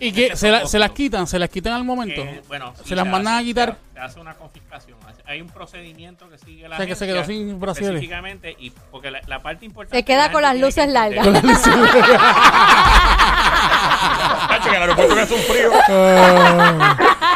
¿Y 0.00 0.10
con 0.12 0.20
este 0.22 0.36
¿Se, 0.36 0.50
la- 0.50 0.66
se 0.66 0.78
las 0.78 0.90
quitan? 0.90 1.26
¿Se 1.26 1.38
las 1.38 1.48
quitan 1.48 1.72
al 1.74 1.84
momento? 1.84 2.20
Eh, 2.22 2.42
bueno, 2.48 2.72
sí, 2.76 2.88
¿Se 2.88 2.96
las 2.96 3.06
mandan 3.06 3.34
hace- 3.34 3.42
a 3.42 3.46
quitar? 3.46 3.76
Se, 3.94 4.00
hace 4.00 4.20
una 4.20 4.34
confiscación. 4.34 4.96
Hay 5.26 5.40
un 5.40 5.48
procedimiento 5.48 6.28
que 6.28 6.38
sigue 6.38 6.68
la 6.68 6.76
O 6.76 6.78
sea, 6.78 6.86
que 6.86 6.94
se 6.94 7.06
quedó 7.06 7.24
sin 7.24 7.58
brasieres. 7.58 7.90
Específicamente, 7.94 8.54
y 8.58 8.70
porque 8.90 9.10
la, 9.10 9.20
la 9.26 9.42
parte 9.42 9.64
importante. 9.64 9.96
Se 9.98 10.04
queda 10.04 10.26
que 10.28 10.32
con 10.34 10.42
la 10.42 10.52
las 10.54 10.60
luces 10.62 10.74
tiene 10.86 10.92
que 10.92 11.20
largas. 11.20 11.26
entender- 11.44 11.56
Chacho, 14.48 14.70
que 14.70 14.76
el 14.76 14.82
aeropuerto 14.82 15.14
que 15.14 15.20
hace 15.20 15.34
un 15.34 15.40
frío. 15.40 15.70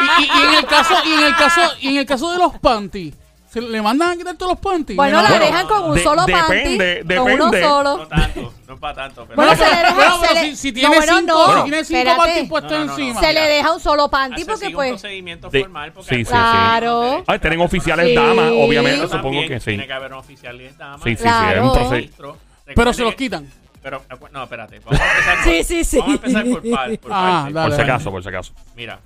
y, 0.00 0.22
y- 0.22 0.26
y 0.26 0.42
en 0.48 0.54
el 0.54 0.66
caso, 0.66 0.94
y 1.04 1.12
en 1.12 1.24
el 1.26 1.36
caso, 1.36 1.60
y 1.80 1.88
en 1.88 1.96
el 1.98 2.06
caso 2.06 2.30
de 2.32 2.38
los 2.38 2.58
panties, 2.58 3.14
¿se 3.50 3.60
le 3.60 3.82
mandan 3.82 4.10
a 4.10 4.16
quitar 4.16 4.36
todos 4.36 4.52
los 4.52 4.60
panties? 4.60 4.96
Bueno, 4.96 5.20
la 5.22 5.38
dejan 5.38 5.66
con 5.66 5.90
un 5.90 5.94
de- 5.96 6.02
solo 6.02 6.24
depende, 6.24 6.96
panty, 7.04 7.14
con 7.16 7.32
uno 7.32 7.44
depende. 7.50 7.60
No 7.60 7.68
solo. 7.68 8.06
tanto, 8.06 8.54
no 8.68 8.76
para 8.78 8.94
tanto. 8.94 9.24
Pero 9.26 9.36
Bueno, 9.36 9.54
se 9.56 9.64
le 9.64 9.76
deja, 9.76 9.94
Bueno, 9.94 10.14
se 10.20 10.26
pero 10.28 10.34
le- 10.42 10.50
si, 10.50 10.56
si 10.56 10.68
no, 10.68 10.74
tiene 10.74 10.96
bueno, 10.96 11.18
cinco, 11.18 11.32
no, 11.32 11.56
si 11.56 11.62
tiene 11.70 11.84
cinco 11.84 11.98
espérate. 11.98 12.18
panties 12.18 12.48
puestos 12.48 12.70
No, 12.72 12.78
no, 12.78 12.84
no, 12.84 12.92
no. 12.92 12.98
encima. 13.04 13.20
Se 13.20 13.32
le 13.32 13.40
deja 13.40 13.72
un 13.72 13.80
solo 13.80 14.08
panty 14.08 14.34
hace 14.42 14.44
porque 14.46 14.58
sigue 14.66 14.68
un 14.70 14.74
pues... 14.76 14.90
procedimiento 14.90 15.50
De- 15.50 15.60
formal. 15.60 15.92
Porque 15.92 16.08
sí, 16.08 16.14
sí, 16.16 16.24
sí. 16.24 16.30
Claro. 16.30 17.00
no 17.18 17.24
Ay, 17.26 17.38
tienen 17.38 17.60
oficiales 17.60 18.06
Sí. 18.08 18.14
damas, 18.14 18.50
obviamente, 18.52 18.96
Pero 18.98 19.08
supongo 19.08 19.22
también 19.24 19.48
que 19.48 19.60
sí. 19.60 19.64
Tiene 19.70 19.86
que 19.86 19.92
haber 19.92 20.12
un 20.12 20.18
oficial 20.18 20.60
dama. 20.78 20.98
Sí, 21.04 21.10
sí, 21.10 21.16
sí, 21.16 21.22
Claro. 21.22 21.56
es 21.58 21.62
un 21.64 21.72
proceso. 21.72 21.90
registro. 21.94 22.36
Pero 22.38 22.64
Recuerde 22.66 22.94
se 22.94 23.02
los 23.02 23.10
que- 23.12 23.16
quitan. 23.16 23.52
Pero, 23.82 24.02
acu- 24.10 24.28
no, 24.30 24.42
espérate. 24.42 24.78
Vamos 24.80 25.00
a 25.00 25.10
empezar 25.10 25.34
por, 25.36 25.44
Sí, 25.52 25.64
sí, 25.64 25.84
sí. 25.84 25.98
Vamos 25.98 26.12
a 26.12 26.16
empezar 26.26 26.44
por, 26.44 26.70
par- 26.70 26.98
por 26.98 27.10
Ah, 27.14 27.48
dale. 27.50 27.68
Por 27.68 27.76
si 27.76 27.82
acaso, 27.82 28.10
por 28.10 28.22
si 28.22 28.28
acaso. 28.28 28.52
Mira, 28.76 28.98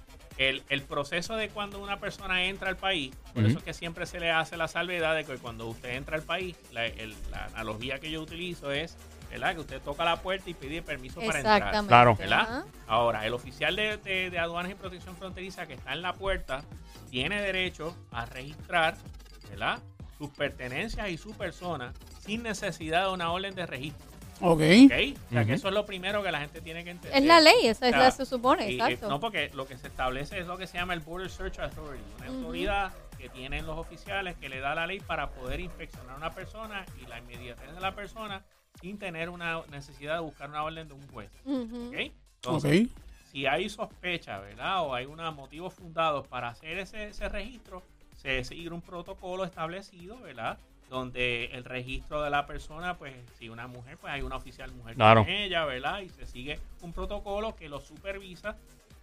el, 0.48 0.62
el 0.68 0.82
proceso 0.82 1.36
de 1.36 1.48
cuando 1.48 1.80
una 1.82 1.98
persona 1.98 2.44
entra 2.44 2.68
al 2.68 2.76
país, 2.76 3.14
por 3.34 3.44
eso 3.44 3.58
es 3.58 3.64
que 3.64 3.74
siempre 3.74 4.06
se 4.06 4.20
le 4.20 4.30
hace 4.30 4.56
la 4.56 4.68
salvedad 4.68 5.14
de 5.14 5.24
que 5.24 5.36
cuando 5.38 5.66
usted 5.66 5.90
entra 5.94 6.16
al 6.16 6.22
país, 6.22 6.56
la, 6.72 6.86
el- 6.86 7.14
la 7.30 7.46
analogía 7.46 7.98
que 7.98 8.10
yo 8.10 8.20
utilizo 8.22 8.70
es, 8.72 8.96
¿verdad? 9.30 9.54
Que 9.54 9.60
usted 9.60 9.80
toca 9.82 10.04
la 10.04 10.16
puerta 10.22 10.48
y 10.48 10.54
pide 10.54 10.80
permiso 10.82 11.20
para 11.20 11.38
entrar. 11.38 11.56
Exactamente. 11.58 11.88
Claro. 11.88 12.16
¿verdad? 12.16 12.64
Ahora, 12.86 13.26
el 13.26 13.32
oficial 13.34 13.74
de, 13.76 13.96
de- 13.98 14.30
de 14.30 14.38
aduanas 14.38 14.70
y 14.72 14.74
protección 14.74 15.16
fronteriza 15.16 15.66
que 15.66 15.74
está 15.74 15.92
en 15.92 16.02
la 16.02 16.12
puerta 16.14 16.62
tiene 17.10 17.40
derecho 17.42 17.96
a 18.12 18.26
registrar, 18.26 18.96
¿verdad? 19.50 19.78
Sus 20.18 20.30
pertenencias 20.30 21.08
y 21.10 21.16
su 21.18 21.32
persona 21.36 21.92
sin 22.20 22.42
necesidad 22.42 23.06
de 23.08 23.12
una 23.12 23.30
orden 23.32 23.54
de 23.54 23.66
registro. 23.66 24.06
Ok. 24.40 24.60
¿Ok? 24.60 24.92
O 25.28 25.32
sea, 25.32 25.44
que 25.44 25.52
eso 25.54 25.68
es 25.68 25.74
lo 25.74 25.86
primero 25.86 26.22
que 26.22 26.32
la 26.32 26.40
gente 26.40 26.60
tiene 26.60 26.84
que 26.84 26.90
entender. 26.90 27.18
Es 27.18 27.24
la 27.24 27.40
ley, 27.40 27.66
esa 27.66 27.88
es 27.88 27.94
O 27.94 27.98
sea, 27.98 28.10
se 28.10 28.26
supone, 28.26 28.70
y, 28.70 28.74
exacto. 28.74 29.06
eh, 29.06 29.08
no, 29.08 29.20
porque 29.20 29.50
lo 29.54 29.66
que 29.66 29.78
se 29.78 29.88
establece 29.88 30.38
es 30.38 30.46
lo 30.46 30.56
que 30.58 30.66
se 30.66 30.78
llama 30.78 30.94
el 30.94 31.00
Border 31.00 31.30
Search 31.30 31.58
Authority, 31.58 32.04
una 32.18 32.26
autoridad 32.26 32.92
que 33.16 33.28
tienen 33.28 33.64
los 33.66 33.78
oficiales 33.78 34.36
que 34.36 34.48
le 34.48 34.60
da 34.60 34.74
la 34.74 34.86
ley 34.86 35.00
para 35.00 35.30
poder 35.30 35.60
inspeccionar 35.60 36.14
a 36.14 36.16
una 36.16 36.34
persona 36.34 36.84
y 37.02 37.06
la 37.06 37.18
inmediatez 37.18 37.72
de 37.74 37.80
la 37.80 37.94
persona 37.94 38.44
sin 38.80 38.98
tener 38.98 39.30
una 39.30 39.62
necesidad 39.70 40.14
de 40.14 40.20
buscar 40.20 40.50
una 40.50 40.64
orden 40.64 40.88
de 40.88 40.94
un 40.94 41.06
juez. 41.08 41.30
Ujú. 41.44 41.88
¿ok? 41.88 42.12
Entonces, 42.36 42.88
Ok. 42.88 42.98
si 43.30 43.46
hay 43.46 43.68
sospecha, 43.70 44.40
¿verdad? 44.40 44.82
O 44.82 44.94
hay 44.94 45.06
unos 45.06 45.34
motivos 45.34 45.72
fundados 45.72 46.26
para 46.26 46.48
hacer 46.48 46.78
ese, 46.78 47.08
ese 47.08 47.28
registro, 47.28 47.82
se 48.20 48.42
sigue 48.44 48.68
un 48.70 48.82
protocolo 48.82 49.44
establecido, 49.44 50.18
¿verdad? 50.20 50.58
Donde 50.90 51.46
el 51.46 51.64
registro 51.64 52.22
de 52.22 52.30
la 52.30 52.46
persona, 52.46 52.96
pues 52.98 53.14
si 53.38 53.48
una 53.48 53.66
mujer, 53.66 53.96
pues 53.98 54.12
hay 54.12 54.22
una 54.22 54.36
oficial 54.36 54.70
mujer 54.72 54.94
Claro. 54.94 55.24
con 55.24 55.30
ella, 55.32 55.64
¿verdad? 55.64 56.00
Y 56.00 56.08
se 56.10 56.26
sigue 56.26 56.58
un 56.82 56.92
protocolo 56.92 57.56
que 57.56 57.68
lo 57.68 57.80
supervisa 57.80 58.56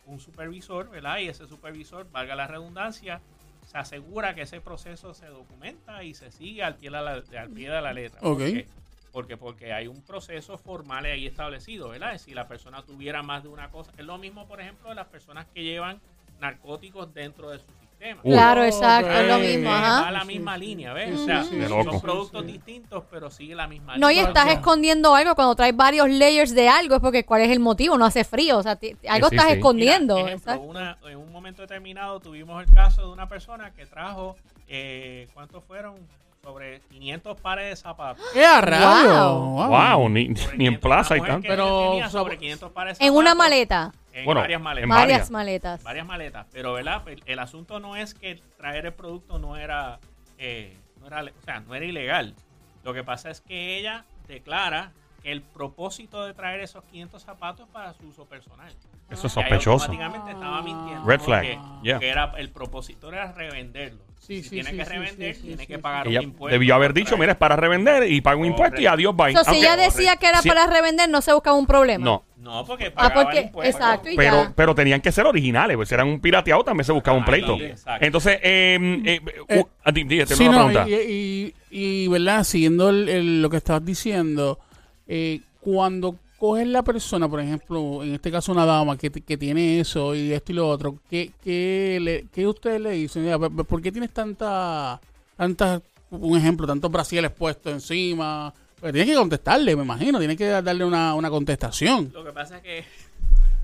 un 0.05 0.19
supervisor, 0.19 0.89
¿verdad? 0.89 1.19
Y 1.19 1.27
ese 1.27 1.47
supervisor, 1.47 2.09
valga 2.11 2.35
la 2.35 2.47
redundancia, 2.47 3.21
se 3.67 3.77
asegura 3.77 4.33
que 4.33 4.41
ese 4.41 4.59
proceso 4.59 5.13
se 5.13 5.27
documenta 5.27 6.03
y 6.03 6.13
se 6.15 6.31
sigue 6.31 6.63
al 6.63 6.75
pie 6.75 6.89
de 6.89 7.01
la, 7.01 7.11
al 7.41 7.49
pie 7.49 7.69
de 7.69 7.81
la 7.81 7.93
letra. 7.93 8.19
¿Por 8.19 8.33
Ok. 8.33 8.39
qué? 8.39 8.67
Porque, 9.11 9.37
porque 9.37 9.73
hay 9.73 9.87
un 9.87 10.01
proceso 10.01 10.57
formal 10.57 11.05
ahí 11.05 11.27
establecido, 11.27 11.89
¿verdad? 11.89 12.17
Si 12.17 12.33
la 12.33 12.47
persona 12.47 12.81
tuviera 12.83 13.21
más 13.21 13.43
de 13.43 13.49
una 13.49 13.69
cosa. 13.69 13.91
Es 13.97 14.05
lo 14.05 14.17
mismo, 14.17 14.47
por 14.47 14.59
ejemplo, 14.61 14.89
de 14.89 14.95
las 14.95 15.07
personas 15.07 15.45
que 15.53 15.63
llevan 15.63 15.99
narcóticos 16.39 17.13
dentro 17.13 17.49
de 17.49 17.59
su 17.59 17.65
sistema. 17.65 17.90
Claro, 18.23 18.63
exacto, 18.63 19.11
es 19.11 19.27
lo 19.27 19.37
mismo, 19.37 19.69
Eh, 19.69 19.73
Va 19.73 19.77
ajá. 19.99 20.07
a 20.07 20.11
la 20.11 20.25
misma 20.25 20.57
línea, 20.57 20.93
¿ves? 20.93 21.19
O 21.19 21.25
sea, 21.25 21.43
loco. 21.43 21.91
son 21.91 22.01
productos 22.01 22.45
distintos, 22.45 23.03
pero 23.11 23.29
sigue 23.29 23.53
la 23.55 23.67
misma 23.67 23.97
No, 23.97 24.09
y 24.09 24.15
línea. 24.15 24.27
estás 24.29 24.47
escondiendo 24.49 25.13
algo 25.15 25.35
cuando 25.35 25.55
traes 25.55 25.75
varios 25.75 26.09
layers 26.09 26.53
de 26.55 26.67
algo, 26.69 26.95
es 26.95 27.01
porque 27.01 27.23
cuál 27.25 27.41
es 27.41 27.49
el 27.51 27.59
motivo, 27.59 27.97
no 27.97 28.05
hace 28.05 28.23
frío, 28.23 28.57
o 28.57 28.63
sea, 28.63 28.75
ti- 28.75 28.95
algo 29.07 29.29
sí, 29.29 29.35
estás 29.35 29.51
sí. 29.51 29.57
escondiendo. 29.57 30.15
Mira, 30.15 30.27
ejemplo, 30.29 30.51
exacto. 30.53 30.67
una- 30.69 30.97
en 31.09 31.17
un 31.17 31.31
momento 31.31 31.61
determinado 31.61 32.19
tuvimos 32.19 32.63
el 32.63 32.71
caso 32.71 33.01
de 33.05 33.11
una 33.13 33.27
persona 33.29 33.71
que 33.71 33.85
trajo, 33.85 34.35
eh, 34.67 35.27
¿cuántos 35.33 35.63
fueron? 35.63 35.95
Sobre 36.43 36.79
500 36.89 37.39
pares 37.39 37.69
de 37.69 37.75
zapatos. 37.75 38.25
¡Qué 38.33 38.43
a 38.43 38.61
rayo! 38.61 39.35
Wow. 39.41 39.67
Wow, 39.67 40.09
ni, 40.09 40.21
en 40.25 40.33
500, 40.33 40.81
plaza 40.81 41.15
y 41.15 41.21
tanto. 41.21 41.47
Pero, 41.47 41.65
tenía 41.91 42.07
o 42.07 42.09
sea, 42.09 42.19
sobre 42.19 42.37
500 42.39 42.71
pares 42.71 42.97
de 42.97 43.05
En 43.05 43.13
una 43.13 43.35
maleta, 43.35 43.91
En 44.13 44.25
Bueno, 44.25 44.41
varias 44.41 44.61
maletas. 44.61 44.83
en 44.83 44.89
varias 44.89 45.31
maletas. 45.31 45.83
varias 45.83 46.05
maletas. 46.05 46.45
Pero, 46.51 46.73
¿verdad? 46.73 47.07
El, 47.07 47.23
el 47.25 47.39
asunto 47.39 47.79
no 47.79 47.95
es 47.95 48.13
que 48.13 48.41
traer 48.57 48.85
el 48.85 48.93
producto 48.93 49.39
no 49.39 49.55
era, 49.57 49.99
eh, 50.37 50.75
no 50.99 51.07
era, 51.07 51.23
o 51.23 51.45
sea, 51.45 51.59
no 51.61 51.73
era 51.75 51.85
ilegal. 51.85 52.35
Lo 52.83 52.93
que 52.93 53.03
pasa 53.03 53.29
es 53.29 53.41
que 53.41 53.77
ella 53.77 54.03
declara 54.27 54.91
que 55.23 55.31
el 55.31 55.41
propósito 55.41 56.25
de 56.25 56.33
traer 56.33 56.61
esos 56.61 56.83
500 56.85 57.21
zapatos 57.21 57.69
para 57.69 57.93
su 57.93 58.07
uso 58.07 58.25
personal. 58.25 58.73
Eso 59.09 59.27
es 59.27 59.33
sospechoso. 59.33 59.85
automáticamente 59.85 60.31
estaba 60.31 60.61
mintiendo. 60.61 61.05
Red 61.05 61.19
flag, 61.19 61.41
porque- 61.41 61.59
yeah. 61.83 61.93
porque 61.95 62.09
era, 62.09 62.33
el 62.37 62.49
propósito 62.49 63.09
era 63.09 63.31
revenderlo. 63.33 63.99
Sí, 64.19 64.37
si 64.37 64.43
sí, 64.43 64.49
tiene 64.51 64.71
sí, 64.71 64.77
que 64.77 64.85
revender, 64.85 65.35
sí, 65.35 65.41
sí, 65.41 65.47
tiene 65.47 65.63
sí, 65.63 65.67
que 65.67 65.79
pagar 65.79 66.07
Ella 66.07 66.19
un 66.19 66.25
impuesto. 66.27 66.53
debió 66.53 66.75
haber 66.75 66.93
dicho, 66.93 67.17
mira, 67.17 67.33
es 67.33 67.37
para 67.37 67.55
revender 67.55 68.09
y 68.09 68.21
pago 68.21 68.39
un 68.41 68.45
impuesto 68.47 68.79
y 68.79 68.85
adiós, 68.87 69.15
bye. 69.15 69.33
So, 69.33 69.43
si 69.43 69.49
Aunque- 69.51 69.59
ella 69.65 69.75
decía 69.77 70.15
que 70.17 70.27
era 70.27 70.41
para 70.41 70.67
revender, 70.67 71.09
no 71.09 71.21
se 71.21 71.33
buscaba 71.33 71.57
un 71.57 71.65
problema. 71.67 72.03
no, 72.05 72.23
No, 72.41 72.65
porque 72.65 72.91
Ah, 72.95 73.11
porque, 73.13 73.37
el 73.39 73.45
impuesto. 73.45 73.77
exacto, 73.77 74.09
y 74.09 74.15
pero, 74.15 74.43
ya. 74.43 74.53
pero 74.55 74.73
tenían 74.73 74.99
que 74.99 75.11
ser 75.11 75.25
originales, 75.27 75.77
pues 75.77 75.87
si 75.89 75.93
eran 75.93 76.07
un 76.07 76.19
pirateado 76.19 76.63
también 76.63 76.85
se 76.85 76.91
buscaba 76.91 77.15
un 77.15 77.23
Ahí, 77.23 77.29
pleito. 77.29 77.55
exacto. 77.61 78.03
Entonces, 78.05 78.39
eh, 78.41 79.01
eh, 79.05 79.21
Eh, 79.47 79.59
uh, 79.85 79.91
dígate 79.91 80.35
Sí, 80.35 80.47
una 80.47 80.57
no, 80.57 80.65
pregunta. 80.67 80.89
y, 80.89 81.53
y, 81.71 82.03
y, 82.03 82.07
¿verdad? 82.07 82.43
Siguiendo 82.43 82.89
el- 82.89 83.07
el- 83.09 83.41
lo 83.43 83.49
que 83.49 83.57
estabas 83.57 83.85
diciendo, 83.85 84.59
eh, 85.07 85.41
cuando 85.59 86.15
coges 86.39 86.65
la 86.67 86.81
persona, 86.81 87.29
por 87.29 87.39
ejemplo, 87.41 88.03
en 88.03 88.15
este 88.15 88.31
caso 88.31 88.51
una 88.51 88.65
dama 88.65 88.97
que, 88.97 89.11
que 89.11 89.37
tiene 89.37 89.79
eso 89.79 90.15
y 90.15 90.33
esto 90.33 90.51
y 90.51 90.55
lo 90.55 90.67
otro, 90.67 90.95
¿qué, 91.11 91.29
qué, 91.43 91.99
le, 92.01 92.25
qué 92.33 92.47
ustedes 92.47 92.81
le 92.81 92.89
dicen? 92.91 93.23
Mira, 93.23 93.37
¿por- 93.37 93.65
¿Por 93.67 93.81
qué 93.83 93.91
tienes 93.91 94.11
tanta, 94.11 94.99
tantas, 95.37 95.81
un 96.09 96.35
ejemplo, 96.37 96.65
tantos 96.65 96.91
brasiles 96.91 97.29
puestos 97.29 97.71
encima? 97.71 98.51
Pues 98.81 98.91
tienes 98.93 99.09
que 99.11 99.15
contestarle, 99.17 99.75
me 99.75 99.83
imagino, 99.83 100.17
tienes 100.17 100.37
que 100.37 100.45
darle 100.47 100.83
una, 100.83 101.13
una 101.13 101.29
contestación. 101.29 102.11
Lo 102.13 102.25
que 102.25 102.31
pasa 102.31 102.57
es 102.57 102.63
que 102.63 102.83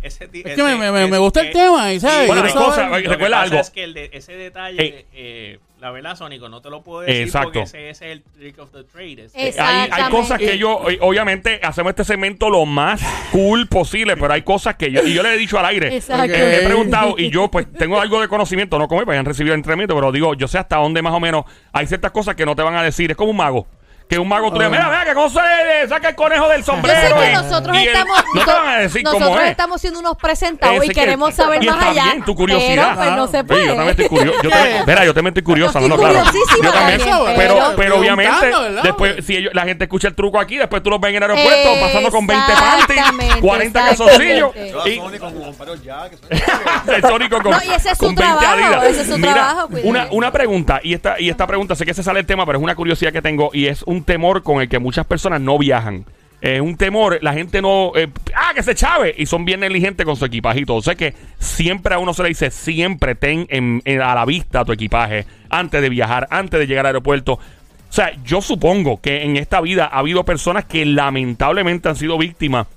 ese 0.03 0.25
Es 0.31 0.55
que 0.55 0.63
me, 0.63 0.75
me- 0.75 0.91
me- 0.91 1.07
me 1.07 1.17
gusta 1.17 1.41
el 1.41 1.47
eh, 1.47 1.51
tema. 1.53 1.91
Y, 1.91 1.99
¿sabes? 1.99 2.27
Bueno, 2.27 2.43
que 2.43 3.09
recuerda 3.09 3.41
algo. 3.41 3.59
es 3.59 3.71
que 3.71 3.83
el 3.83 3.93
de- 3.95 4.11
ese 4.13 4.33
detalle, 4.33 4.77
de, 4.77 5.05
eh, 5.13 5.59
la 5.79 5.89
vela 5.89 6.15
Sónico, 6.15 6.49
no 6.49 6.61
te 6.61 6.69
lo 6.69 6.83
puedo 6.83 7.01
decir 7.01 7.23
Exacto. 7.23 7.47
porque 7.49 7.61
ese, 7.63 7.89
ese 7.89 8.05
es 8.05 8.11
el 8.13 8.23
trick 8.23 8.59
of 8.59 8.69
the 8.71 8.83
trade. 8.83 9.25
ese- 9.25 9.39
Eh, 9.49 9.53
hay, 9.59 9.89
hay 9.91 10.11
cosas 10.11 10.37
que 10.37 10.57
yo, 10.59 10.81
obviamente, 11.01 11.59
hacemos 11.63 11.89
este 11.91 12.03
segmento 12.03 12.51
lo 12.51 12.65
más 12.67 13.01
cool 13.31 13.67
posible, 13.67 14.15
pero 14.17 14.31
hay 14.33 14.43
cosas 14.43 14.75
que 14.75 14.91
yo, 14.91 15.01
y 15.03 15.15
yo 15.15 15.23
le 15.23 15.33
he 15.33 15.37
dicho 15.37 15.57
al 15.57 15.65
aire. 15.65 15.95
Exacto. 15.95 16.31
Ok. 16.31 16.39
He 16.39 16.65
preguntado 16.65 17.15
y 17.17 17.31
yo 17.31 17.49
pues 17.49 17.65
tengo 17.73 17.99
algo 17.99 18.21
de 18.21 18.27
conocimiento, 18.27 18.77
no 18.77 18.87
como 18.87 19.01
ellos, 19.01 19.11
hayan 19.13 19.25
recibido 19.25 19.55
entrenamiento, 19.55 19.95
pero 19.95 20.11
digo, 20.11 20.35
yo 20.35 20.47
sé 20.47 20.59
hasta 20.59 20.77
dónde 20.77 21.01
más 21.01 21.13
o 21.13 21.19
menos 21.19 21.45
hay 21.73 21.87
ciertas 21.87 22.11
cosas 22.11 22.35
que 22.35 22.45
no 22.45 22.55
te 22.55 22.61
van 22.61 22.75
a 22.75 22.83
decir. 22.83 23.09
Es 23.09 23.17
como 23.17 23.31
un 23.31 23.37
mago. 23.37 23.67
Que 24.09 24.17
un 24.17 24.27
mago 24.29 24.49
tú 24.53 24.57
le 24.59 24.69
dices, 24.69 24.79
mira, 24.79 24.89
mira, 24.89 25.03
que 25.05 25.13
cómo 25.13 25.29
se 25.29 25.39
le 25.41 25.87
saca 25.89 26.07
el 26.09 26.15
conejo 26.15 26.47
del 26.47 26.59
Yo 26.61 26.65
sé 26.65 26.71
sombrero. 26.71 27.17
que 27.17 27.29
y- 27.29 27.33
nosotros 27.33 27.75
y 27.75 27.79
él- 27.81 27.87
estamos. 27.89 28.17
no 28.35 28.45
te 28.45 28.51
van 28.51 28.67
a 28.69 28.77
decir 28.79 29.03
nosotros 29.03 29.27
cómo 29.29 29.41
es. 29.41 29.51
estamos 29.51 29.81
siendo 29.81 29.99
unos 29.99 30.15
presentados 30.15 30.75
Ese 30.77 30.85
y 30.85 30.87
que- 30.89 30.93
queremos 30.95 31.35
saber 31.35 31.61
y 31.61 31.67
más 31.67 31.75
está 31.77 31.89
allá. 31.89 32.03
bien, 32.05 32.23
tu 32.23 32.33
curiosidad. 32.33 32.95
Pero 32.95 32.95
pues 32.95 33.11
no 33.17 33.27
se 33.27 33.37
Oye, 33.39 33.43
puede. 33.43 33.65
yo 33.65 33.75
también 33.75 33.89
estoy 33.89 34.07
curioso. 34.07 34.39
Yo 34.43 34.49
también, 34.49 34.83
mira, 34.87 35.05
yo 35.05 35.13
también 35.13 35.27
estoy 35.31 35.43
curiosa, 35.43 35.79
Yo 35.81 35.87
no, 35.89 35.95
estoy 35.95 36.05
no, 36.07 36.11
claro. 36.13 36.25
curiosísima 36.31 36.65
Yo 36.67 36.71
también, 36.73 36.99
también, 36.99 37.35
pero, 37.35 37.53
pero- 37.55 37.75
pero 37.75 37.99
obviamente, 37.99 38.31
Preguntando, 38.39 38.61
¿verdad? 38.69 38.83
después, 38.83 39.25
si 39.25 39.35
ellos, 39.35 39.53
la 39.53 39.63
gente 39.63 39.83
escucha 39.83 40.07
el 40.07 40.15
truco 40.15 40.39
aquí, 40.39 40.55
después 40.57 40.81
tú 40.83 40.89
los 40.89 41.01
ves 41.01 41.09
en 41.09 41.15
el 41.17 41.23
aeropuerto 41.23 41.69
pasando 41.81 42.09
con 42.09 42.27
20 42.27 42.53
panties, 42.53 42.89
Exactamente, 42.97 43.41
40 43.41 43.91
exactamente. 43.91 44.39
calzoncillos 44.39 44.71
Yo 44.71 44.83
a 44.83 44.89
y 44.89 44.95
Sony 44.95 45.19
con 45.19 45.33
compadres 45.33 45.83
ya, 45.83 46.09
que 46.09 46.15
son 46.17 46.29
el 46.95 47.01
Sónico 47.01 47.41
con, 47.41 47.51
No, 47.51 47.57
y 47.61 47.71
ese 47.73 47.91
es 47.91 47.97
su 47.97 48.05
con 48.05 48.15
20 48.15 48.23
trabajo, 48.23 48.47
Adidas. 48.53 48.83
ese 48.85 49.01
es 49.01 49.07
su 49.09 49.17
Mira, 49.17 49.33
trabajo, 49.33 49.67
cuidado. 49.67 49.89
una, 49.89 50.07
una 50.11 50.31
pregunta, 50.31 50.79
y 50.81 50.93
esta, 50.93 51.19
y 51.19 51.29
esta 51.29 51.45
pregunta, 51.45 51.75
sé 51.75 51.85
que 51.85 51.93
se 51.93 52.03
sale 52.03 52.21
el 52.21 52.25
tema, 52.25 52.45
pero 52.45 52.57
es 52.57 52.63
una 52.63 52.73
curiosidad 52.73 53.11
que 53.11 53.21
tengo 53.21 53.49
y 53.51 53.67
es 53.67 53.83
un 53.83 53.96
temor 54.03 54.43
con 54.43 54.61
el 54.61 54.69
que 54.69 54.79
muchas 54.79 55.05
personas 55.05 55.41
no 55.41 55.57
viajan. 55.57 56.05
Es 56.39 56.61
un 56.61 56.77
temor, 56.77 57.17
la 57.23 57.33
gente 57.33 57.61
no. 57.63 57.93
eh, 57.95 58.09
¡Ah, 58.35 58.51
que 58.53 58.61
se 58.61 58.75
chave! 58.75 59.15
Y 59.17 59.25
son 59.25 59.43
bien 59.43 59.59
negligentes 59.59 60.05
con 60.05 60.15
su 60.15 60.25
todo. 60.65 60.77
O 60.77 60.81
sea 60.83 60.93
que 60.93 61.15
siempre 61.39 61.95
a 61.95 61.97
uno 61.99 62.13
se 62.13 62.21
le 62.21 62.29
dice: 62.29 62.51
siempre 62.51 63.15
ten 63.15 63.47
en- 63.49 63.81
en- 63.85 64.01
a 64.01 64.13
la 64.13 64.23
vista 64.23 64.63
tu 64.63 64.71
equipaje 64.71 65.25
antes 65.49 65.81
de 65.81 65.89
viajar, 65.89 66.27
antes 66.29 66.59
de 66.59 66.67
llegar 66.67 66.85
al 66.85 66.91
aeropuerto. 66.91 67.33
O 67.33 67.93
sea, 67.93 68.11
yo 68.23 68.41
supongo 68.41 69.01
que 69.01 69.23
en 69.23 69.35
esta 69.37 69.61
vida 69.61 69.89
ha 69.91 69.97
habido 69.99 70.25
personas 70.25 70.65
que 70.65 70.85
lamentablemente 70.85 71.89
han 71.89 71.95
sido 71.95 72.17
víctimas 72.19 72.67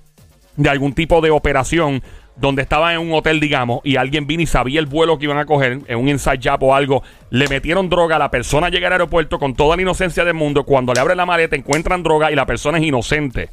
de 0.56 0.70
algún 0.70 0.94
tipo 0.94 1.20
de 1.20 1.30
operación 1.30 2.02
donde 2.40 2.62
estaban 2.62 2.94
en 2.94 3.00
un 3.00 3.12
hotel, 3.12 3.38
digamos, 3.38 3.81
y 3.85 3.96
alguien 3.96 4.26
vino 4.26 4.42
y 4.42 4.46
sabía 4.46 4.81
el 4.81 4.87
vuelo 4.87 5.18
que 5.18 5.24
iban 5.24 5.37
a 5.37 5.44
coger, 5.44 5.81
en 5.87 5.98
un 5.98 6.09
inside 6.09 6.40
job 6.42 6.62
o 6.62 6.74
algo, 6.74 7.03
le 7.29 7.46
metieron 7.48 7.90
droga, 7.90 8.18
la 8.18 8.31
persona 8.31 8.70
llega 8.70 8.87
al 8.87 8.94
aeropuerto 8.94 9.38
con 9.38 9.55
toda 9.55 9.76
la 9.76 9.83
inocencia 9.83 10.24
del 10.24 10.35
mundo, 10.35 10.64
cuando 10.64 10.94
le 10.94 11.00
abren 11.00 11.18
la 11.18 11.26
maleta 11.26 11.55
encuentran 11.55 12.03
droga 12.03 12.33
y 12.33 12.35
la 12.35 12.46
persona 12.46 12.79
es 12.79 12.85
inocente. 12.85 13.50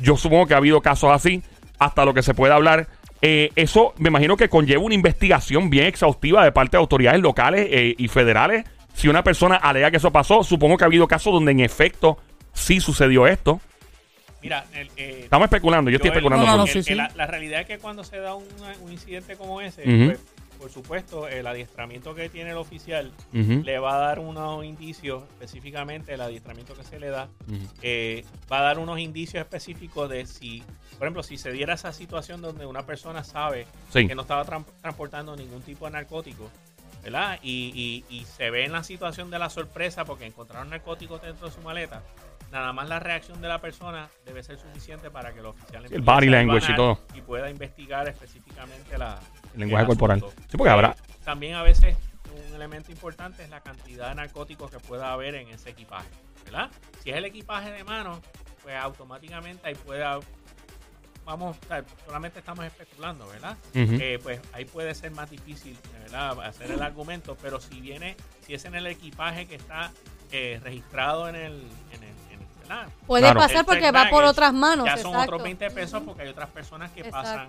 Yo 0.00 0.16
supongo 0.16 0.46
que 0.46 0.54
ha 0.54 0.58
habido 0.58 0.80
casos 0.80 1.10
así, 1.12 1.42
hasta 1.80 2.04
lo 2.04 2.14
que 2.14 2.22
se 2.22 2.32
puede 2.32 2.54
hablar. 2.54 2.86
Eh, 3.22 3.50
eso 3.56 3.92
me 3.98 4.08
imagino 4.08 4.36
que 4.36 4.48
conlleva 4.48 4.82
una 4.82 4.94
investigación 4.94 5.68
bien 5.68 5.86
exhaustiva 5.86 6.44
de 6.44 6.52
parte 6.52 6.76
de 6.76 6.80
autoridades 6.80 7.20
locales 7.20 7.66
eh, 7.70 7.96
y 7.98 8.06
federales. 8.06 8.64
Si 8.94 9.08
una 9.08 9.24
persona 9.24 9.56
alega 9.56 9.90
que 9.90 9.96
eso 9.96 10.12
pasó, 10.12 10.44
supongo 10.44 10.76
que 10.76 10.84
ha 10.84 10.86
habido 10.86 11.08
casos 11.08 11.32
donde 11.32 11.50
en 11.50 11.60
efecto 11.60 12.18
sí 12.52 12.80
sucedió 12.80 13.26
esto. 13.26 13.60
Mira, 14.42 14.64
el, 14.72 14.88
eh, 14.96 15.20
Estamos 15.24 15.46
especulando, 15.46 15.90
yo 15.90 15.96
estoy 15.96 16.10
Joel, 16.10 16.18
especulando. 16.18 16.46
No, 16.46 16.52
no, 16.52 16.58
por- 16.58 16.58
no, 16.58 16.64
el- 16.66 16.72
sí, 16.72 16.78
el- 16.78 16.84
sí. 16.84 16.94
La, 16.94 17.10
la 17.16 17.26
realidad 17.26 17.60
es 17.62 17.66
que 17.66 17.78
cuando 17.78 18.04
se 18.04 18.18
da 18.18 18.34
un, 18.34 18.46
un 18.82 18.92
incidente 18.92 19.36
como 19.36 19.60
ese, 19.60 19.82
pues, 19.82 20.20
por 20.58 20.70
supuesto, 20.70 21.28
el 21.28 21.46
adiestramiento 21.46 22.14
que 22.16 22.28
tiene 22.28 22.50
el 22.50 22.56
oficial 22.56 23.12
le 23.32 23.78
va 23.78 23.94
a 23.96 23.98
dar 23.98 24.18
unos 24.18 24.64
indicios, 24.64 25.22
específicamente 25.34 26.14
el 26.14 26.20
adiestramiento 26.20 26.74
que 26.74 26.82
se 26.84 26.98
le 26.98 27.08
da, 27.10 27.28
eh, 27.82 28.24
va 28.50 28.58
a 28.60 28.62
dar 28.62 28.78
unos 28.78 28.98
indicios 28.98 29.40
específicos 29.40 30.08
de 30.10 30.26
si, 30.26 30.62
por 30.98 31.06
ejemplo, 31.06 31.22
si 31.22 31.36
se 31.38 31.52
diera 31.52 31.74
esa 31.74 31.92
situación 31.92 32.40
donde 32.40 32.66
una 32.66 32.84
persona 32.86 33.22
sabe 33.24 33.66
Sí. 33.92 34.06
que 34.08 34.14
no 34.16 34.22
estaba 34.22 34.44
tran- 34.44 34.64
transportando 34.80 35.36
ningún 35.36 35.62
tipo 35.62 35.84
de 35.84 35.92
narcótico, 35.92 36.50
¿verdad? 37.04 37.38
Y, 37.42 38.04
y- 38.10 38.16
y 38.16 38.24
se 38.24 38.50
ve 38.50 38.64
en 38.64 38.72
la 38.72 38.82
situación 38.82 39.30
de 39.30 39.38
la 39.38 39.50
sorpresa 39.50 40.04
porque 40.04 40.26
encontraron 40.26 40.70
narcóticos 40.70 41.22
dentro 41.22 41.48
de 41.48 41.54
su 41.54 41.60
maleta. 41.60 42.02
Nada 42.50 42.72
más 42.72 42.88
la 42.88 42.98
reacción 42.98 43.40
de 43.42 43.48
la 43.48 43.60
persona 43.60 44.08
debe 44.24 44.42
ser 44.42 44.58
suficiente 44.58 45.10
para 45.10 45.32
que 45.34 45.40
el 45.40 45.46
oficial 45.46 45.84
el 45.84 45.92
empiece 45.92 46.00
body 46.04 46.28
language 46.28 46.72
y 46.72 46.76
todo. 46.76 47.00
y 47.14 47.20
pueda 47.20 47.50
investigar 47.50 48.08
específicamente 48.08 48.96
la, 48.96 49.18
El 49.54 49.60
lenguaje 49.60 49.86
corporal. 49.86 50.24
Sí, 50.48 50.56
porque 50.56 50.70
habrá- 50.70 50.92
Eh, 50.98 51.12
También 51.24 51.54
a 51.56 51.62
veces 51.62 51.96
un 52.48 52.54
elemento 52.54 52.90
importante 52.90 53.42
es 53.42 53.50
la 53.50 53.60
cantidad 53.60 54.08
de 54.08 54.14
narcóticos 54.14 54.70
que 54.70 54.78
pueda 54.78 55.12
haber 55.12 55.34
en 55.34 55.48
ese 55.48 55.70
equipaje, 55.70 56.08
¿verdad? 56.46 56.70
Si 57.02 57.10
es 57.10 57.16
el 57.16 57.26
equipaje 57.26 57.70
de 57.70 57.84
mano, 57.84 58.20
pues 58.62 58.74
automáticamente 58.76 59.66
ahí 59.68 59.74
puede 59.74 60.02
haber- 60.04 60.26
vamos, 61.26 61.58
o 61.62 61.66
sea, 61.68 61.84
solamente 62.06 62.38
estamos 62.38 62.64
especulando, 62.64 63.26
¿verdad? 63.28 63.58
Eh, 64.00 64.18
pues 64.22 64.40
ahí 64.54 64.64
puede 64.64 64.94
ser 64.94 65.10
más 65.10 65.28
difícil, 65.30 65.76
¿verdad? 66.00 66.40
Hacer 66.40 66.70
el 66.70 66.80
argumento, 66.80 67.36
pero 67.42 67.60
si 67.60 67.80
viene, 67.82 68.16
si 68.46 68.54
es 68.54 68.64
en 68.64 68.74
el 68.74 68.86
equipaje 68.86 69.46
que 69.46 69.56
está 69.56 69.92
eh, 70.30 70.60
registrado 70.62 71.28
el, 71.28 71.34
en 71.36 71.42
el, 71.42 71.52
en 71.92 72.02
el- 72.02 72.17
¿verdad? 72.68 72.86
Puede 73.06 73.22
Claro. 73.24 73.40
pasar 73.40 73.64
porque 73.64 73.90
va 73.90 74.08
por 74.10 74.24
otras 74.24 74.52
manos. 74.52 74.86
Ya 74.86 74.96
son 74.96 75.12
exacto. 75.12 75.34
otros 75.34 75.42
20 75.42 75.70
pesos 75.70 76.02
porque 76.04 76.22
hay 76.22 76.28
otras 76.28 76.48
personas 76.50 76.90
que 76.92 77.04
pasan. 77.04 77.48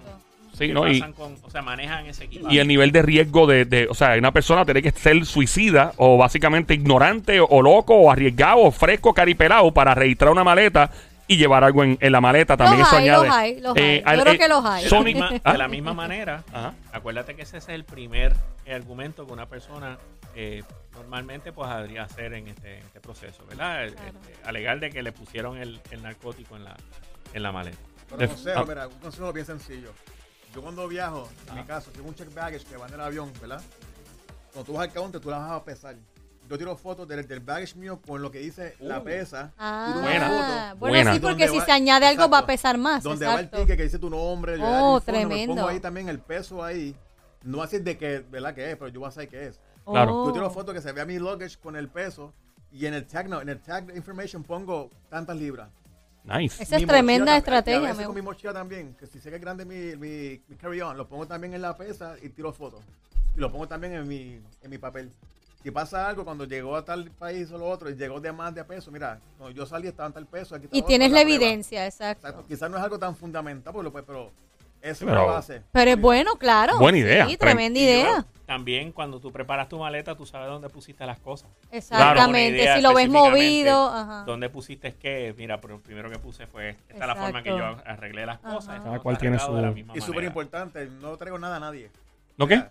Sí, 0.57 0.69
¿no? 0.69 0.87
Y, 0.87 0.99
con, 1.13 1.37
o 1.43 1.49
sea, 1.49 1.61
manejan 1.61 2.05
ese 2.07 2.25
equipaje. 2.25 2.53
y 2.53 2.59
el 2.59 2.67
nivel 2.67 2.91
de 2.91 3.01
riesgo 3.01 3.45
de, 3.47 3.65
de- 3.65 3.87
o 3.87 3.93
sea, 3.93 4.15
una 4.17 4.31
persona 4.31 4.65
tiene 4.65 4.81
que 4.81 4.91
ser 4.91 5.23
suicida 5.25 5.93
o 5.97 6.17
básicamente 6.17 6.73
ignorante 6.73 7.39
o, 7.39 7.61
loco 7.61 7.95
o 7.95 8.11
arriesgado 8.11 8.59
o 8.61 8.71
fresco, 8.71 9.13
caripelado 9.13 9.71
para 9.71 9.93
registrar 9.95 10.31
una 10.31 10.43
maleta 10.43 10.89
y 11.27 11.37
llevar 11.37 11.63
algo 11.63 11.83
en, 11.83 11.97
en 12.01 12.11
la 12.11 12.19
maleta. 12.19 12.57
También 12.57 12.79
Los 12.79 12.87
eso 12.87 12.97
hay, 12.97 13.03
añade. 13.09 13.27
los 13.27 13.35
hay, 13.35 13.59
los 13.61 13.75
hay. 13.77 13.83
eh, 13.83 14.01
Yo 14.03 14.09
al- 14.09 14.21
creo 14.21 14.33
eh, 14.33 14.37
que 14.39 14.47
los 14.47 14.65
hay. 14.65 14.83
De 14.89 14.89
la, 14.89 15.01
misma, 15.03 15.29
¿Ah? 15.43 15.51
de 15.53 15.57
la 15.59 15.67
misma 15.67 15.93
manera, 15.93 16.43
Ajá. 16.51 16.73
acuérdate 16.91 17.35
que 17.35 17.43
ese 17.43 17.57
es 17.59 17.69
el 17.69 17.83
primer 17.85 18.33
argumento 18.69 19.27
que 19.27 19.33
una 19.33 19.45
persona 19.45 19.97
eh, 20.35 20.63
normalmente 20.93 21.51
pues 21.51 21.69
podría 21.69 22.03
hacer 22.03 22.33
en 22.33 22.47
este, 22.47 22.79
en 22.79 22.85
este 22.85 22.99
proceso, 22.99 23.45
¿verdad? 23.47 23.87
Claro. 23.93 24.19
eh, 24.27 24.35
alegar 24.45 24.79
de 24.79 24.89
que 24.89 25.01
le 25.03 25.11
pusieron 25.11 25.57
el, 25.57 25.79
el 25.91 26.01
narcótico 26.01 26.55
en 26.55 26.63
la, 26.65 26.75
en 27.33 27.43
la 27.43 27.51
maleta. 27.51 27.77
Pero 28.07 28.17
Def- 28.19 28.31
consejo, 28.31 28.59
ah. 28.59 28.65
mira, 28.67 28.87
un 28.87 28.95
consejo 28.99 29.31
bien 29.33 29.45
sencillo. 29.45 29.91
Yo 30.53 30.61
cuando 30.63 30.87
viajo, 30.87 31.29
en 31.49 31.55
mi 31.55 31.63
caso, 31.63 31.91
tengo 31.91 32.07
un 32.09 32.15
check 32.15 32.33
baggage 32.33 32.65
que 32.65 32.75
va 32.75 32.87
en 32.87 32.93
el 32.95 33.01
avión, 33.01 33.31
¿verdad? 33.39 33.61
Cuando 34.51 34.65
tú 34.71 34.77
vas 34.77 34.87
al 34.87 34.93
counter, 34.93 35.21
tú 35.21 35.29
la 35.29 35.37
vas 35.37 35.51
a 35.51 35.63
pesar. 35.63 35.95
Yo 36.49 36.57
tiro 36.57 36.75
fotos 36.75 37.07
del, 37.07 37.27
del 37.27 37.39
baggage 37.41 37.75
mío 37.75 38.01
con 38.01 38.23
lo 38.23 38.31
que 38.31 38.39
dice 38.39 38.75
la 38.79 38.97
Uh. 38.99 39.03
pesa. 39.03 39.53
Ah, 39.59 39.99
Buena. 40.01 40.27
foto 40.27 40.39
bueno, 40.39 40.75
Buena. 40.79 41.13
sí, 41.13 41.19
porque 41.19 41.47
si 41.47 41.59
va- 41.59 41.65
se 41.65 41.71
añade 41.71 42.07
algo 42.07 42.27
va 42.27 42.39
a 42.39 42.45
pesar 42.47 42.79
más. 42.79 43.03
donde 43.03 43.27
va 43.27 43.39
el 43.39 43.49
ticket 43.51 43.77
que 43.77 43.83
dice 43.83 43.99
tu 43.99 44.09
nombre. 44.09 44.53
Oh, 44.53 44.55
el 44.57 44.61
number, 44.63 45.03
tremendo. 45.03 45.55
Pongo 45.55 45.67
ahí 45.67 45.79
también 45.79 46.09
el 46.09 46.17
peso 46.19 46.63
ahí. 46.63 46.95
No 47.43 47.61
así 47.61 47.77
de 47.77 47.95
que, 47.95 48.25
¿verdad? 48.31 48.55
Que 48.55 48.71
es, 48.71 48.77
pero 48.77 48.87
yo 48.89 48.99
voy 49.01 49.09
a 49.09 49.11
saber 49.11 49.29
qué 49.29 49.45
es. 49.49 49.59
Claro. 49.91 50.25
Yo 50.27 50.33
tiro 50.33 50.47
Oh. 50.47 50.51
fotos 50.51 50.73
que 50.73 50.81
se 50.81 50.91
vea 50.91 51.05
mi 51.05 51.17
luggage 51.19 51.57
con 51.57 51.75
el 51.75 51.89
peso 51.89 52.33
y 52.71 52.85
en 52.85 52.93
el 52.93 53.05
tag, 53.05 53.27
no, 53.29 53.41
en 53.41 53.49
el 53.49 53.59
tag 53.59 53.95
information 53.95 54.43
pongo 54.43 54.89
tantas 55.09 55.35
libras. 55.37 55.69
Nice. 56.23 56.61
Esa 56.61 56.77
es 56.77 56.85
tremenda 56.85 57.25
mochila 57.31 57.37
estrategia. 57.37 57.79
y 57.79 57.85
A 57.85 57.87
veces 57.87 57.97
me 57.99 58.05
con 58.05 58.15
mi 58.15 58.21
mochila 58.21 58.53
también, 58.53 58.93
que 58.95 59.07
si 59.07 59.19
sé 59.19 59.29
que 59.29 59.37
es 59.37 59.41
grande 59.41 59.65
mi, 59.65 59.95
mi, 59.95 60.41
mi 60.47 60.55
carry-on, 60.57 60.95
lo 60.97 61.07
pongo 61.07 61.25
también 61.25 61.53
en 61.53 61.61
la 61.61 61.75
pesa 61.75 62.15
y 62.21 62.29
tiro 62.29 62.51
fotos. 62.53 62.81
Y 63.35 63.39
lo 63.39 63.51
pongo 63.51 63.67
también 63.67 63.93
en 63.93 64.07
mi, 64.07 64.39
en 64.61 64.69
mi 64.69 64.77
papel. 64.77 65.11
Si 65.63 65.71
pasa 65.71 66.07
algo 66.07 66.23
cuando 66.23 66.45
llegó 66.45 66.75
a 66.75 66.85
tal 66.85 67.09
país 67.11 67.51
o 67.51 67.57
lo 67.57 67.67
otro 67.67 67.89
y 67.89 67.95
llegó 67.95 68.19
de 68.21 68.31
más 68.31 68.53
de 68.55 68.63
peso, 68.63 68.91
mira, 68.91 69.19
cuando 69.37 69.55
yo 69.55 69.65
salí 69.65 69.87
estaba 69.87 70.07
en 70.07 70.13
tal 70.13 70.25
peso. 70.25 70.55
Aquí 70.55 70.65
está 70.65 70.77
Y 70.77 70.79
otro, 70.79 70.87
tienes 70.87 71.11
la 71.11 71.21
prueba. 71.21 71.29
evidencia, 71.35 71.85
exacto. 71.85 72.27
Exacto. 72.27 72.47
Quizás 72.47 72.69
no 72.69 72.77
es 72.77 72.83
algo 72.83 72.99
tan 72.99 73.15
fundamental, 73.15 73.73
pero, 74.05 74.31
Pero- 74.81 74.91
es 74.93 75.01
la 75.01 75.21
base. 75.23 75.61
Pero 75.71 75.91
es 75.91 75.99
bueno, 76.01 76.35
claro. 76.35 76.77
Buena 76.79 76.97
idea. 76.97 77.27
Sí, 77.27 77.37
tremenda 77.37 77.79
idea. 77.79 78.25
También 78.45 78.91
cuando 78.91 79.19
tú 79.19 79.31
preparas 79.31 79.69
tu 79.69 79.77
maleta, 79.77 80.15
tú 80.15 80.25
sabes 80.25 80.47
dónde 80.47 80.69
pusiste 80.69 81.05
las 81.05 81.19
cosas. 81.19 81.49
Exactamente. 81.71 82.63
Una 82.63 82.75
Si 82.77 82.81
lo 82.81 82.93
ves 82.95 83.07
movido, 83.09 83.87
ajá. 83.89 84.23
¿Dónde 84.25 84.49
pusiste 84.49 84.95
qué? 84.95 85.35
Mira, 85.37 85.61
pero 85.61 85.75
lo 85.75 85.81
primero 85.81 86.09
que 86.09 86.17
puse 86.17 86.47
fue, 86.47 86.69
esta 86.89 86.93
es 87.03 87.07
la 87.07 87.15
forma 87.15 87.43
que 87.43 87.49
yo 87.49 87.63
arreglé 87.85 88.25
las 88.25 88.39
Ajá. 88.43 88.55
cosas. 88.55 88.81
Cada 88.83 88.99
cual 88.99 89.17
tiene 89.19 89.37
su- 89.37 89.75
Y 89.93 90.01
súper 90.01 90.23
importante, 90.23 90.87
no 90.87 91.15
traigo 91.17 91.37
nada 91.37 91.57
a 91.57 91.59
nadie. 91.59 91.91
¿No 92.37 92.47
qué? 92.47 92.63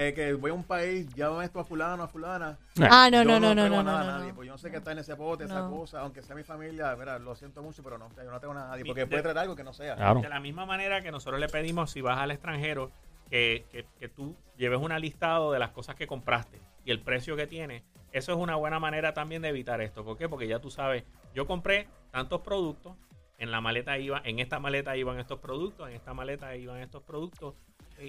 Eh, 0.00 0.14
que 0.14 0.32
voy 0.34 0.52
a 0.52 0.54
un 0.54 0.62
país, 0.62 1.08
llamo 1.16 1.42
esto 1.42 1.58
a 1.58 1.64
fulano, 1.64 2.04
a 2.04 2.06
fulana. 2.06 2.56
Ah, 2.88 3.08
no, 3.10 3.24
Yo 3.24 3.24
no, 3.24 3.40
no, 3.40 3.48
no, 3.48 3.54
traigo 3.62 3.76
no, 3.78 3.82
nada 3.82 4.04
no, 4.04 4.10
a 4.10 4.12
nadie, 4.18 4.28
no. 4.28 4.34
porque 4.36 4.46
yo 4.46 4.52
no 4.52 4.58
sé 4.58 4.70
qué 4.70 4.76
está 4.76 4.92
en 4.92 4.98
ese 4.98 5.14
bote, 5.14 5.42
esa 5.44 5.58
No. 5.62 5.70
cosa, 5.70 6.02
aunque 6.02 6.22
sea 6.22 6.36
mi 6.36 6.44
familia, 6.44 6.94
mira, 6.96 7.18
lo 7.18 7.34
siento 7.34 7.64
mucho, 7.64 7.82
pero 7.82 7.98
no, 7.98 8.08
yo 8.14 8.30
no 8.30 8.38
tengo 8.38 8.54
nada 8.54 8.66
a 8.66 8.70
nadie, 8.70 8.84
porque 8.84 9.00
de- 9.00 9.06
puede 9.08 9.22
traer 9.22 9.38
algo 9.38 9.56
que 9.56 9.64
no 9.64 9.72
sea. 9.72 9.96
Claro. 9.96 10.20
De 10.20 10.28
la 10.28 10.38
misma 10.38 10.66
manera 10.66 11.02
que 11.02 11.10
nosotros 11.10 11.40
le 11.40 11.48
pedimos, 11.48 11.90
si 11.90 12.00
vas 12.00 12.16
al 12.18 12.30
extranjero, 12.30 12.92
que, 13.28 13.66
que- 13.72 13.86
que 13.98 14.08
tú 14.08 14.36
lleves 14.56 14.78
un 14.78 14.92
listado 15.00 15.50
de 15.50 15.58
las 15.58 15.70
cosas 15.70 15.96
que 15.96 16.06
compraste 16.06 16.60
y 16.84 16.92
el 16.92 17.00
precio 17.00 17.34
que 17.34 17.48
tiene. 17.48 17.82
Eso 18.12 18.30
es 18.30 18.38
una 18.38 18.54
buena 18.54 18.78
manera 18.78 19.14
también 19.14 19.42
de 19.42 19.48
evitar 19.48 19.80
esto. 19.80 20.04
¿Por 20.04 20.16
qué? 20.16 20.28
Porque 20.28 20.46
ya 20.46 20.60
tú 20.60 20.70
sabes, 20.70 21.02
yo 21.34 21.48
compré 21.48 21.88
tantos 22.12 22.40
productos, 22.42 22.94
en 23.38 23.50
la 23.50 23.60
maleta 23.60 23.98
iba, 23.98 24.20
en 24.24 24.38
esta 24.38 24.60
maleta 24.60 24.96
iban 24.96 25.18
estos 25.18 25.40
productos, 25.40 25.88
en 25.88 25.96
esta 25.96 26.14
maleta 26.14 26.54
iban 26.54 26.78
estos 26.78 27.02
productos. 27.02 27.54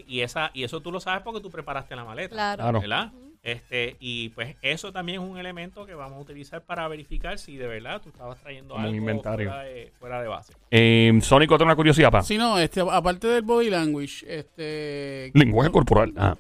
Y- 0.08 0.21
esa, 0.21 0.52
y 0.54 0.63
eso 0.63 0.82
tú 0.82 0.91
lo 0.91 0.99
sabes 0.99 1.21
porque 1.23 1.41
tú 1.41 1.49
preparaste 1.49 1.95
la 1.95 2.06
maleta. 2.06 2.36
Claro. 2.36 2.80
¿Verdad? 2.80 3.12
Este, 3.41 3.95
y 4.02 4.30
pues 4.30 4.58
eso 4.62 4.91
también 4.91 5.21
es 5.21 5.28
un 5.30 5.38
elemento 5.38 5.86
que 5.86 5.93
vamos 5.95 6.17
a 6.17 6.21
utilizar 6.21 6.62
para 6.62 6.86
verificar 6.89 7.39
si 7.39 7.56
de 7.56 7.67
verdad 7.67 8.02
tú 8.02 8.10
estabas 8.10 8.38
trayendo 8.41 8.73
Como 8.73 8.84
algo 8.86 8.97
inventario. 8.97 9.49
Fuera, 9.49 9.63
de, 9.63 9.93
fuera 9.97 10.21
de 10.21 10.28
base. 10.28 10.54
Eh, 10.71 11.17
Sónico, 11.21 11.56
¿tiene 11.56 11.69
una 11.69 11.78
curiosidad, 11.78 12.12
pa? 12.12 12.21
Sí, 12.21 12.38
no, 12.38 12.60
este, 12.60 12.82
aparte 12.82 13.28
del 13.28 13.43
body 13.43 13.69
language, 13.69 14.25
este, 14.28 15.32
Lenguaje 15.34 15.71
corporal. 15.71 16.13
Ah. 16.17 16.36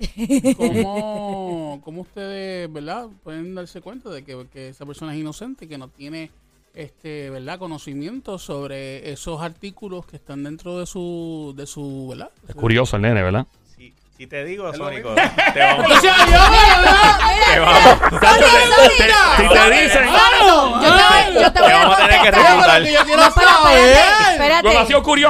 ¿cómo, 0.57 1.79
cómo 1.83 2.01
ustedes, 2.01 2.71
verdad, 2.71 3.07
pueden 3.23 3.55
darse 3.55 3.79
cuenta 3.81 4.09
de 4.09 4.23
que, 4.23 4.45
que 4.51 4.67
esa 4.69 4.85
persona 4.85 5.13
es 5.13 5.21
inocente, 5.21 5.67
que 5.69 5.77
no 5.77 5.87
tiene, 5.87 6.31
este, 6.79 7.29
verdad, 7.29 7.59
conocimiento 7.59 8.39
sobre 8.39 9.11
esos 9.11 9.41
artículos 9.41 10.05
que 10.05 10.15
están 10.15 10.43
dentro 10.43 10.79
de 10.79 10.85
su, 10.85 11.53
de 11.55 11.65
su, 11.67 12.07
verdad? 12.09 12.31
Es 12.47 12.55
curioso 12.55 12.95
el 12.95 13.01
nene, 13.01 13.21
¿verdad? 13.21 13.45
Si, 14.19 14.27
te 14.27 14.43
digo, 14.43 14.69
Es 14.69 14.75
Sónico, 14.75 15.15
te 15.15 15.21
vamos, 15.21 15.53
te 15.53 15.59
vamos- 15.61 15.87
Si 19.37 19.47
te 19.47 19.71
dicen. 19.71 20.09
Yo 20.81 20.93
te, 20.93 21.41
yo 21.41 21.53
te 21.53 21.61
voy 21.61 21.71
a 21.71 21.77
vamos 21.77 21.95
a 21.95 22.05
tener 22.05 22.21
que 22.21 22.31
contestar. 22.31 22.51
refutar. 22.51 22.81
yo 22.83 23.05
quiero 23.05 23.21
No, 23.21 23.27
espérate, 23.29 24.31
espérate. 24.31 24.67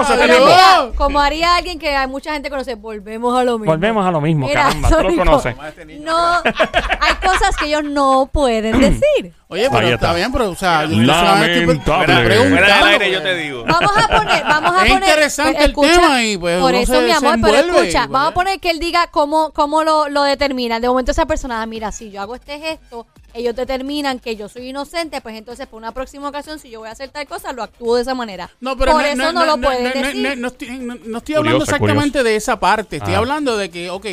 Este 0.02 0.28
tipo. 0.28 0.96
Como 0.96 1.22
haría 1.22 1.56
alguien 1.56 1.78
que 1.78 1.96
hay 1.96 2.08
mucha 2.08 2.34
gente 2.34 2.50
conoce, 2.50 2.74
volvemos 2.74 3.40
a 3.40 3.44
lo 3.44 3.60
mismo. 3.60 3.72
Volvemos 3.72 4.08
a 4.08 4.10
lo 4.10 4.22
mismo, 4.22 4.52
caramba. 4.52 4.90
Tú 4.90 5.04
lo 5.04 5.16
conoces. 5.16 5.56
Este. 5.68 5.86
No, 6.00 6.38
hay 6.44 7.14
cosas 7.24 7.56
que 7.58 7.66
ellos 7.66 7.84
no 7.84 8.28
pueden 8.34 8.80
decir. 8.80 9.34
Oye, 9.52 9.68
pero 9.72 9.88
está 9.88 9.96
está. 9.96 10.14
bien, 10.14 10.32
pero, 10.32 10.52
o 10.52 10.56
sea, 10.56 10.84
estoy 10.84 11.06
lamentable. 11.06 12.14
aire 12.14 13.12
yo 13.12 13.20
pues. 13.20 13.24
te 13.24 13.36
digo. 13.36 13.66
Vamos 13.66 13.92
a 13.98 14.08
poner, 14.08 14.44
vamos 14.44 14.72
a 14.72 14.86
Es 14.86 14.92
poner. 14.94 15.10
interesante 15.10 15.72
pues, 15.74 15.90
el 15.90 15.98
tema 15.98 16.24
y, 16.24 16.38
pues, 16.38 16.60
Por 16.62 16.76
eso, 16.76 16.94
se 16.94 17.02
mi 17.02 17.12
amor, 17.12 17.36
pero 17.42 17.58
escucha, 17.58 18.00
pues, 18.02 18.10
vamos 18.10 18.30
a 18.30 18.34
poner 18.36 18.60
que 18.60 18.70
él 18.80 18.86
diga 18.86 19.08
cómo, 19.08 19.52
cómo 19.52 19.84
lo, 19.84 20.08
lo 20.10 20.24
determina. 20.24 20.80
De 20.80 20.88
momento 20.88 21.12
esa 21.12 21.26
persona, 21.26 21.62
ah, 21.62 21.66
mira, 21.66 21.92
si 21.92 22.10
yo 22.12 22.22
hago 22.22 22.36
este 22.36 22.60
gesto, 22.60 23.06
ellos 23.34 23.56
determinan 23.56 24.20
que 24.20 24.36
yo 24.36 24.48
soy 24.50 24.70
inocente, 24.70 25.20
pues 25.22 25.36
entonces 25.36 25.68
por 25.68 25.78
una 25.78 25.92
próxima 25.92 26.30
ocasión, 26.30 26.60
si 26.60 26.70
yo 26.70 26.80
voy 26.80 26.90
a 26.90 26.94
hacer 26.94 27.10
tal 27.10 27.28
cosa, 27.28 27.52
lo 27.54 27.62
actúo 27.64 27.96
de 27.98 28.02
esa 28.04 28.16
manera. 28.16 28.50
No, 28.62 28.78
pero 28.78 28.94
por 28.94 29.02
no, 29.02 29.08
eso 29.08 29.18
no, 29.18 29.32
no, 29.34 29.46
lo 29.46 29.58
no, 29.58 29.68
pueden 29.68 29.84
decir. 30.02 30.22
no, 30.24 30.36
no 30.36 30.48
estoy, 30.48 30.70
no- 30.80 30.96
no 31.06 31.18
estoy 31.18 31.36
hablando 31.36 31.60
Curioso, 31.60 31.76
exactamente 31.76 32.24
de 32.24 32.36
esa 32.36 32.60
parte. 32.60 32.98
Estoy 32.98 33.14
Ah. 33.14 33.18
hablando 33.20 33.58
de 33.58 33.70
que, 33.70 33.90
ok, 33.90 34.06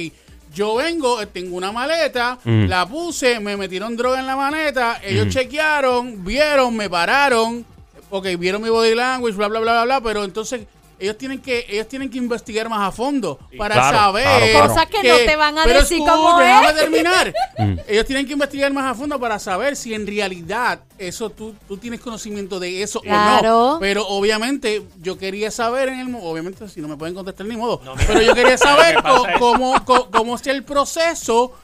yo 0.54 0.74
vengo, 0.74 1.20
eh, 1.22 1.26
tengo 1.26 1.56
una 1.56 1.70
maleta, 1.70 2.38
Mm. 2.44 2.66
la 2.66 2.86
puse, 2.86 3.38
me 3.40 3.56
metieron 3.56 3.96
droga 3.96 4.18
en 4.20 4.26
la 4.26 4.36
maleta, 4.36 5.00
ellos 5.04 5.28
chequearon, 5.28 6.24
vieron, 6.24 6.74
me 6.76 6.90
pararon, 6.90 7.64
ok, 8.10 8.26
vieron 8.38 8.62
mi 8.62 8.68
body 8.70 8.94
language, 8.94 9.36
bla, 9.36 9.48
bla, 9.48 9.60
bla, 9.60 9.72
bla, 9.72 9.84
bla, 9.84 10.00
pero 10.00 10.24
entonces 10.24 10.62
ellos 10.98 11.18
tienen 11.18 11.40
que 11.40 11.66
ellos 11.68 11.88
tienen 11.88 12.08
que 12.10 12.18
investigar 12.18 12.68
más 12.68 12.88
a 12.88 12.90
fondo 12.92 13.38
para 13.58 13.74
Claro, 13.74 13.98
saber 13.98 14.24
claro, 14.24 14.46
claro. 14.50 14.68
Cosas 14.68 14.86
que 14.86 15.08
no 15.08 15.16
te 15.16 15.36
van 15.36 15.58
a 15.58 15.64
pero 15.64 15.80
decir 15.80 15.98
cómo 15.98 16.38
déjame 16.38 16.68
es. 16.68 16.74
terminar. 16.76 17.34
Mm. 17.58 17.78
ellos 17.88 18.04
tienen 18.04 18.26
que 18.26 18.34
investigar 18.34 18.70
más 18.70 18.84
a 18.84 18.94
fondo 18.94 19.18
para 19.18 19.38
saber 19.38 19.76
si 19.76 19.94
en 19.94 20.06
realidad 20.06 20.80
eso 20.98 21.30
tú, 21.30 21.54
tú 21.66 21.78
tienes 21.78 22.00
conocimiento 22.00 22.60
de 22.60 22.82
eso 22.82 23.00
o 23.00 23.42
no. 23.42 23.78
Pero 23.80 24.06
obviamente 24.06 24.82
yo 25.00 25.16
quería 25.16 25.50
saber 25.50 25.88
en 25.88 26.00
el 26.00 26.14
obviamente 26.20 26.68
si 26.68 26.82
no 26.82 26.88
me 26.88 26.96
pueden 26.98 27.14
contestar 27.14 27.46
ni 27.46 27.56
modo, 27.56 27.80
No, 27.82 27.94
pero 28.06 28.20
yo 28.20 28.34
quería 28.34 28.58
saber 28.58 28.96
es- 28.96 29.38
cómo, 29.38 29.82
co- 29.86 30.10
cómo 30.10 30.34
es 30.36 30.46
el 30.48 30.64
proceso 30.64 31.54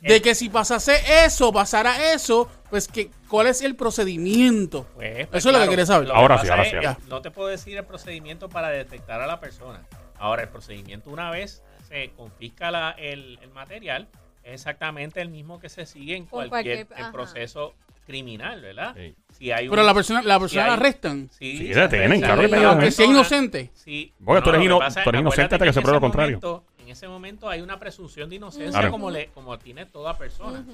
de 0.00 0.22
que 0.22 0.34
si 0.34 0.48
pasase 0.48 0.96
eso, 1.24 1.52
pasara 1.52 2.12
eso, 2.12 2.48
pues 2.70 2.86
que 2.88 3.10
cuál 3.28 3.46
es 3.48 3.62
el 3.62 3.74
procedimiento. 3.76 4.86
Pues, 4.94 5.26
pues, 5.26 5.38
Eso 5.40 5.50
es 5.50 5.56
lo 5.56 5.62
que 5.64 5.68
quería 5.70 5.86
saber. 5.86 6.08
lo 6.08 6.14
que 6.14 6.20
Ahora 6.20 6.38
sí, 6.38 6.48
ahora 6.48 6.62
es, 6.62 6.70
sí, 6.70 6.76
eh. 6.76 6.96
No 7.08 7.20
te 7.22 7.30
puedo 7.30 7.48
decir 7.48 7.76
el 7.76 7.84
procedimiento 7.84 8.48
para 8.48 8.68
detectar 8.68 9.20
a 9.20 9.26
la 9.26 9.40
persona. 9.40 9.82
Ahora, 10.18 10.42
el 10.42 10.48
procedimiento 10.48 11.10
una 11.10 11.30
vez 11.30 11.62
se 11.88 12.10
confisca 12.16 12.70
la- 12.70 12.90
el, 12.98 13.38
el 13.42 13.50
material, 13.50 14.08
es 14.44 14.52
exactamente 14.54 15.20
el 15.20 15.28
mismo 15.30 15.58
que 15.60 15.68
se 15.68 15.86
sigue 15.86 16.16
en 16.16 16.26
cualquier, 16.26 16.86
proceso 17.12 17.74
criminal, 18.06 18.62
¿verdad? 18.62 18.94
Sí. 18.96 19.14
Si 19.36 19.50
hay 19.52 19.68
Pero 19.68 19.82
un- 19.82 19.86
la 19.86 19.94
persona 19.94 20.22
la 20.22 20.40
persona 20.40 20.62
hay- 20.64 20.68
la 20.68 20.74
arrestan. 20.74 21.28
Sí, 21.38 21.58
Sí, 21.58 21.74
se 21.74 21.80
detienen, 21.80 22.20
claro 22.20 22.40
a 22.40 22.44
que 22.44 22.48
la 22.48 22.56
detienen. 22.70 22.92
sea 22.92 23.04
inocente. 23.06 23.70
Sí. 23.74 24.14
Porque 24.24 24.42
tú 24.42 24.48
eres 24.48 24.60
que 24.60 24.64
ino- 24.64 24.78
pasa 24.78 25.02
tú 25.02 25.08
eres 25.10 25.20
inocente 25.20 25.42
acuérdate 25.44 25.54
hasta 25.56 25.64
que 25.66 25.72
se 25.74 25.80
pruebe 25.82 25.96
lo 25.96 26.00
contrario. 26.00 26.40
momento- 26.42 26.64
en 26.88 26.92
ese 26.92 27.06
momento 27.06 27.48
hay 27.50 27.60
una 27.60 27.78
presunción 27.78 28.30
de 28.30 28.36
inocencia 28.36 28.70
Claro. 28.80 28.90
como, 28.90 29.10
le, 29.10 29.26
como 29.28 29.58
tiene 29.58 29.84
toda 29.84 30.16
persona. 30.16 30.64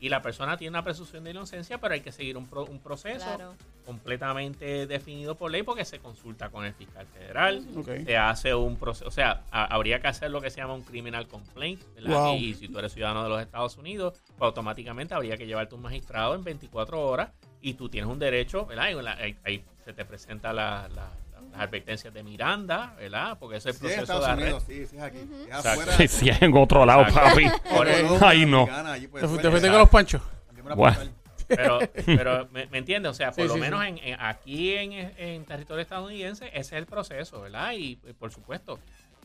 Y 0.00 0.08
la 0.10 0.20
persona 0.20 0.56
tiene 0.58 0.70
una 0.70 0.84
presunción 0.84 1.24
de 1.24 1.30
inocencia, 1.30 1.78
pero 1.78 1.94
hay 1.94 2.00
que 2.02 2.12
seguir 2.12 2.36
un, 2.36 2.46
pro- 2.46 2.66
un 2.66 2.78
proceso 2.78 3.24
Claro. 3.24 3.54
completamente 3.86 4.86
definido 4.86 5.34
por 5.36 5.50
ley 5.50 5.62
porque 5.62 5.84
se 5.86 5.98
consulta 5.98 6.50
con 6.50 6.64
el 6.66 6.74
fiscal 6.74 7.06
federal, 7.06 7.64
Ok. 7.76 8.04
se 8.04 8.16
hace 8.18 8.54
un 8.54 8.76
proceso, 8.76 9.08
o 9.08 9.10
sea, 9.10 9.44
ha- 9.50 9.64
habría 9.74 10.00
que 10.00 10.08
hacer 10.08 10.30
lo 10.30 10.40
que 10.42 10.50
se 10.50 10.58
llama 10.58 10.74
un 10.74 10.82
criminal 10.82 11.26
complaint, 11.26 11.80
¿verdad? 11.94 12.24
Wow. 12.26 12.36
Y, 12.36 12.54
si 12.54 12.68
tú 12.68 12.78
eres 12.78 12.92
ciudadano 12.92 13.22
de 13.22 13.30
los 13.30 13.40
Estados 13.40 13.78
Unidos, 13.78 14.20
pues 14.36 14.42
automáticamente 14.42 15.14
habría 15.14 15.36
que 15.38 15.46
llevarte 15.46 15.74
un 15.74 15.80
magistrado 15.82 16.34
en 16.34 16.44
24 16.44 17.00
horas 17.00 17.30
y 17.62 17.74
tú 17.74 17.88
tienes 17.88 18.10
un 18.10 18.18
derecho, 18.18 18.66
¿verdad? 18.66 18.90
Y 18.90 19.00
la- 19.02 19.12
ahí, 19.14 19.36
ahí 19.44 19.64
se 19.84 19.92
te 19.94 20.04
presenta 20.04 20.52
la- 20.52 20.88
la- 20.88 20.96
la- 20.96 21.12
las 21.52 21.60
advertencias 21.60 22.12
de 22.12 22.22
Miranda, 22.22 22.94
¿verdad? 22.98 23.36
Porque 23.38 23.58
ese 23.58 23.70
es 23.70 23.76
el 23.82 23.88
Sí, 23.90 23.94
proceso 23.96 24.20
de 24.20 24.26
arresto. 24.26 24.42
Unidos, 24.42 24.64
sí, 24.66 24.86
sí, 24.86 24.96
es 24.96 25.02
aquí. 25.02 25.18
Es 25.18 25.46
Exacto. 25.46 25.68
afuera. 25.70 25.92
Sí, 25.96 26.08
sí, 26.08 26.30
en 26.40 26.56
otro 26.56 26.84
lado, 26.86 27.02
Exacto. 27.02 27.28
papi. 27.30 27.46
Por. 27.76 28.24
Ahí 28.24 28.46
no. 28.46 28.66
Allí, 28.70 29.06
pues, 29.08 29.22
Te, 29.22 29.28
fuiste 29.50 29.68
con 29.68 29.78
los 29.78 29.88
panchos. 29.88 30.22
Pero, 31.48 31.80
pero 32.06 32.48
¿me, 32.50 32.64
me 32.68 32.78
entiendes? 32.78 33.10
O 33.10 33.14
sea, 33.14 33.30
por 33.30 33.42
Sí, 33.42 33.48
lo 33.48 33.54
sí, 33.54 33.60
menos 33.60 33.84
En, 33.84 33.98
en- 33.98 34.18
aquí 34.20 34.72
en, 34.74 34.92
en 34.92 35.44
territorio 35.44 35.82
estadounidense, 35.82 36.46
ese 36.48 36.58
es 36.60 36.72
el 36.72 36.86
proceso, 36.86 37.42
¿verdad? 37.42 37.72
Y 37.72 37.98
eh, 38.06 38.14
por 38.18 38.32
supuesto, 38.32 38.78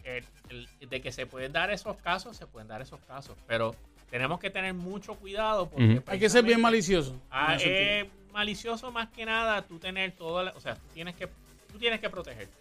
el- 0.03 0.25
el- 0.49 0.89
de 0.89 1.01
que 1.01 1.13
se 1.13 1.25
pueden 1.25 1.53
dar 1.53 1.71
esos 1.71 1.95
casos, 1.97 2.35
se 2.35 2.45
pueden 2.45 2.67
dar 2.67 2.81
esos 2.81 2.99
casos. 3.07 3.37
Pero 3.47 3.75
tenemos 4.09 4.39
que 4.41 4.49
tener 4.49 4.73
mucho 4.73 5.15
cuidado 5.15 5.69
porque. 5.69 6.01
Hay 6.07 6.19
que 6.19 6.27
ser 6.29 6.43
bien 6.43 6.59
malicioso. 6.59 7.15
Ah, 7.31 7.55
es 7.55 8.07
malicioso 8.33 8.91
más 8.91 9.07
que 9.09 9.23
nada 9.25 9.61
tú 9.61 9.79
tener 9.79 10.11
todo, 10.11 10.43
la- 10.43 10.51
o 10.51 10.59
sea, 10.59 10.75
tú 10.75 10.87
tienes 10.93 11.15
que 11.15 11.29
tú 11.77 11.81
tienes 11.81 11.99
que 11.99 12.09
protegerte. 12.09 12.51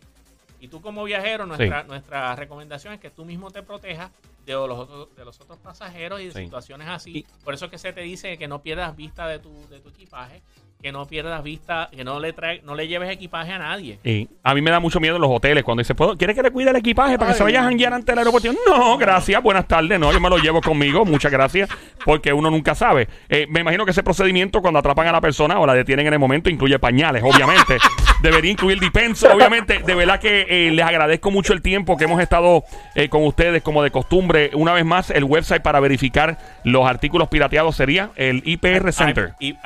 Y 0.60 0.68
tú 0.68 0.80
como 0.80 1.04
viajero, 1.04 1.46
nuestra, 1.46 1.82
nuestra 1.84 2.34
recomendación 2.36 2.92
es 2.94 3.00
que 3.00 3.10
tú 3.10 3.24
mismo 3.24 3.50
te 3.50 3.62
protejas 3.62 4.10
de 4.46 4.52
los 4.52 4.78
otros, 4.78 5.08
de 5.16 5.24
los 5.24 5.40
otros 5.40 5.58
pasajeros 5.58 6.20
y 6.20 6.26
de 6.26 6.32
Sí. 6.32 6.44
situaciones 6.44 6.86
así. 6.88 7.26
Por 7.44 7.52
eso 7.54 7.64
es 7.66 7.70
que 7.70 7.78
se 7.78 7.92
te 7.92 8.02
dice 8.02 8.38
que 8.38 8.46
no 8.48 8.60
pierdas 8.62 8.94
vista 8.96 9.26
de 9.26 9.38
tu, 9.38 9.50
de 9.68 9.80
tu 9.80 9.88
equipaje, 9.88 10.40
que 10.80 10.92
no 10.92 11.04
pierdas 11.06 11.42
vista, 11.42 11.88
que 11.90 12.04
no 12.04 12.20
le 12.20 12.32
trae, 12.32 12.60
no 12.62 12.74
le 12.74 12.86
lleves 12.88 13.10
equipaje 13.10 13.52
a 13.52 13.58
nadie. 13.58 13.98
Sí. 14.04 14.28
A 14.42 14.54
mí 14.54 14.62
me 14.62 14.70
da 14.70 14.78
mucho 14.80 15.00
miedo 15.00 15.16
en 15.16 15.22
los 15.22 15.30
hoteles 15.30 15.64
cuando 15.64 15.80
dice, 15.80 15.94
¿puedo, 15.94 16.16
¿quiere 16.16 16.34
que 16.34 16.42
le 16.42 16.50
cuide 16.50 16.70
el 16.70 16.76
equipaje 16.76 17.18
para 17.18 17.32
que 17.32 17.38
se 17.38 17.42
vaya 17.42 17.60
a 17.60 17.64
janguear 17.64 17.92
ante 17.94 18.12
el 18.12 18.18
aeropuerto? 18.18 18.50
No, 18.68 18.96
gracias, 18.96 19.42
buenas 19.42 19.66
tardes. 19.66 19.98
No, 19.98 20.12
yo 20.12 20.20
me 20.20 20.30
lo 20.30 20.38
llevo 20.38 20.60
conmigo, 20.60 21.04
muchas 21.04 21.32
gracias, 21.32 21.68
porque 22.04 22.32
uno 22.32 22.50
nunca 22.50 22.74
sabe. 22.74 23.08
Eh, 23.28 23.46
me 23.50 23.60
imagino 23.60 23.84
que 23.84 23.90
ese 23.90 24.02
procedimiento 24.02 24.62
cuando 24.62 24.78
atrapan 24.78 25.08
a 25.08 25.12
la 25.12 25.20
persona 25.20 25.58
o 25.58 25.66
la 25.66 25.74
detienen 25.74 26.06
en 26.06 26.12
el 26.12 26.18
momento 26.18 26.48
incluye 26.50 26.78
pañales, 26.78 27.22
obviamente. 27.24 27.78
Debería 28.30 28.50
incluir 28.52 28.80
dispensa, 28.80 29.34
obviamente. 29.34 29.78
De 29.86 29.94
verdad 29.94 30.20
que 30.20 30.46
eh, 30.48 30.70
les 30.72 30.84
agradezco 30.84 31.30
mucho 31.30 31.52
el 31.52 31.62
tiempo 31.62 31.96
que 31.96 32.04
hemos 32.04 32.20
estado 32.20 32.64
eh, 32.94 33.08
con 33.08 33.24
ustedes, 33.24 33.62
como 33.62 33.82
de 33.82 33.90
costumbre. 33.90 34.50
Una 34.54 34.72
vez 34.72 34.84
más, 34.84 35.10
el 35.10 35.24
website 35.24 35.62
para 35.62 35.80
verificar 35.80 36.38
los 36.64 36.86
artículos 36.86 37.28
pirateados 37.28 37.76
sería 37.76 38.10
el 38.16 38.42
IPR 38.44 38.92
Center. 38.92 39.34
I- 39.40 39.56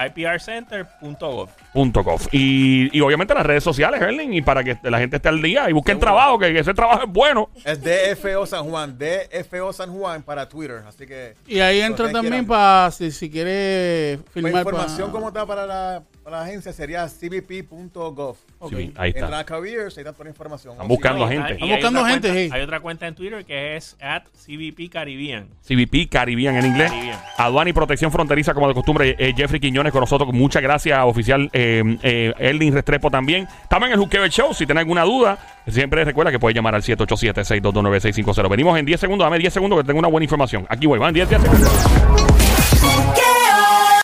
IPRcenter.gov. 0.61 1.49
Punto 1.73 2.03
gov. 2.03 2.20
Y, 2.33 2.96
y 2.96 3.01
obviamente 3.01 3.33
las 3.35 3.46
redes 3.46 3.62
sociales, 3.62 4.01
Erling, 4.01 4.33
y 4.35 4.42
para 4.42 4.64
que 4.64 4.77
la 4.83 4.99
gente 4.99 5.16
esté 5.16 5.29
al 5.29 5.40
día 5.40 5.70
y 5.70 5.73
busquen 5.73 5.99
trabajo, 6.01 6.38
que, 6.38 6.59
ese 6.59 6.75
trabajo 6.75 7.05
es 7.05 7.12
bueno. 7.12 7.49
Es 7.64 7.81
DFO 7.83 8.44
San 8.46 8.64
Juan, 8.68 8.99
DFO 8.99 9.73
San 9.73 9.90
Juan 9.92 10.23
para 10.23 10.49
Twitter. 10.49 10.83
Así 10.88 11.07
que 11.07 11.35
Y 11.46 11.61
ahí 11.61 11.81
entra 11.81 12.07
también 12.11 12.44
quieran. 12.44 12.46
para, 12.46 12.90
si, 12.90 13.11
si 13.12 13.31
quiere 13.31 14.16
la 14.16 14.23
filmar. 14.33 14.53
información 14.62 15.07
pa- 15.09 15.12
como 15.12 15.29
está 15.29 15.46
para 15.46 15.64
la, 15.66 16.03
la 16.30 16.42
agencia 16.42 16.72
sería 16.72 17.06
cbp.gov. 17.08 18.36
Ok. 18.60 18.70
Sí, 18.76 18.92
ahí 18.96 19.10
Entra 19.10 19.24
está. 19.26 19.38
a 19.40 19.44
careers, 19.44 19.96
ahí 19.96 20.02
está 20.02 20.12
toda 20.12 20.24
la 20.24 20.30
información. 20.30 20.72
Están 20.74 20.88
buscando 20.88 21.26
gente. 21.28 21.52
Están 21.52 21.68
hay 21.68 21.74
buscando 21.74 22.00
otra 22.00 22.12
gente, 22.12 22.28
cuenta- 22.28 22.44
sí. 22.48 22.50
Hay 22.54 22.62
otra 22.62 22.80
cuenta 22.80 23.06
en 23.08 23.14
Twitter 23.14 23.44
que 23.44 23.76
es 23.76 23.96
at 24.00 24.22
CBP 24.46 24.88
Caribbean. 24.90 25.48
CBP 25.66 26.08
Caribbean 26.10 26.56
en 26.56 26.66
inglés. 26.66 26.90
Caribbean. 26.90 27.18
Aduana 27.38 27.70
y 27.70 27.72
Protección 27.72 28.12
Fronteriza, 28.12 28.54
como 28.54 28.68
de 28.68 28.74
costumbre. 28.74 29.16
eh, 29.18 29.32
Jeffrey 29.36 29.60
Quiñones 29.60 29.92
con 29.92 30.00
nosotros. 30.00 30.32
Muchas 30.32 30.62
gracias, 30.62 30.98
oficial 31.04 31.48
eh, 31.52 31.82
eh, 32.02 32.32
Erling 32.38 32.72
Restrepo 32.72 33.10
también. 33.10 33.48
Estamos 33.62 33.86
en 33.88 33.94
el 33.94 33.98
Juqueo 33.98 34.26
Show. 34.28 34.54
Si 34.54 34.66
tiene 34.66 34.80
alguna 34.80 35.02
duda, 35.04 35.38
siempre 35.66 36.04
recuerda 36.04 36.30
que 36.30 36.38
puede 36.38 36.54
llamar 36.54 36.74
al 36.74 36.82
787-622-9650. 36.82 38.48
Venimos 38.48 38.78
en 38.78 38.84
10 38.86 39.00
segundos. 39.00 39.24
Dame 39.26 39.38
10 39.38 39.52
segundos 39.52 39.80
que 39.80 39.86
tengo 39.86 39.98
una 39.98 40.08
buena 40.08 40.24
información. 40.24 40.66
Aquí 40.68 40.86
voy, 40.86 40.98
van 40.98 41.14
10, 41.14 41.28
10 41.28 41.42
segundos. 41.42 41.70
¿Qué 43.14 43.39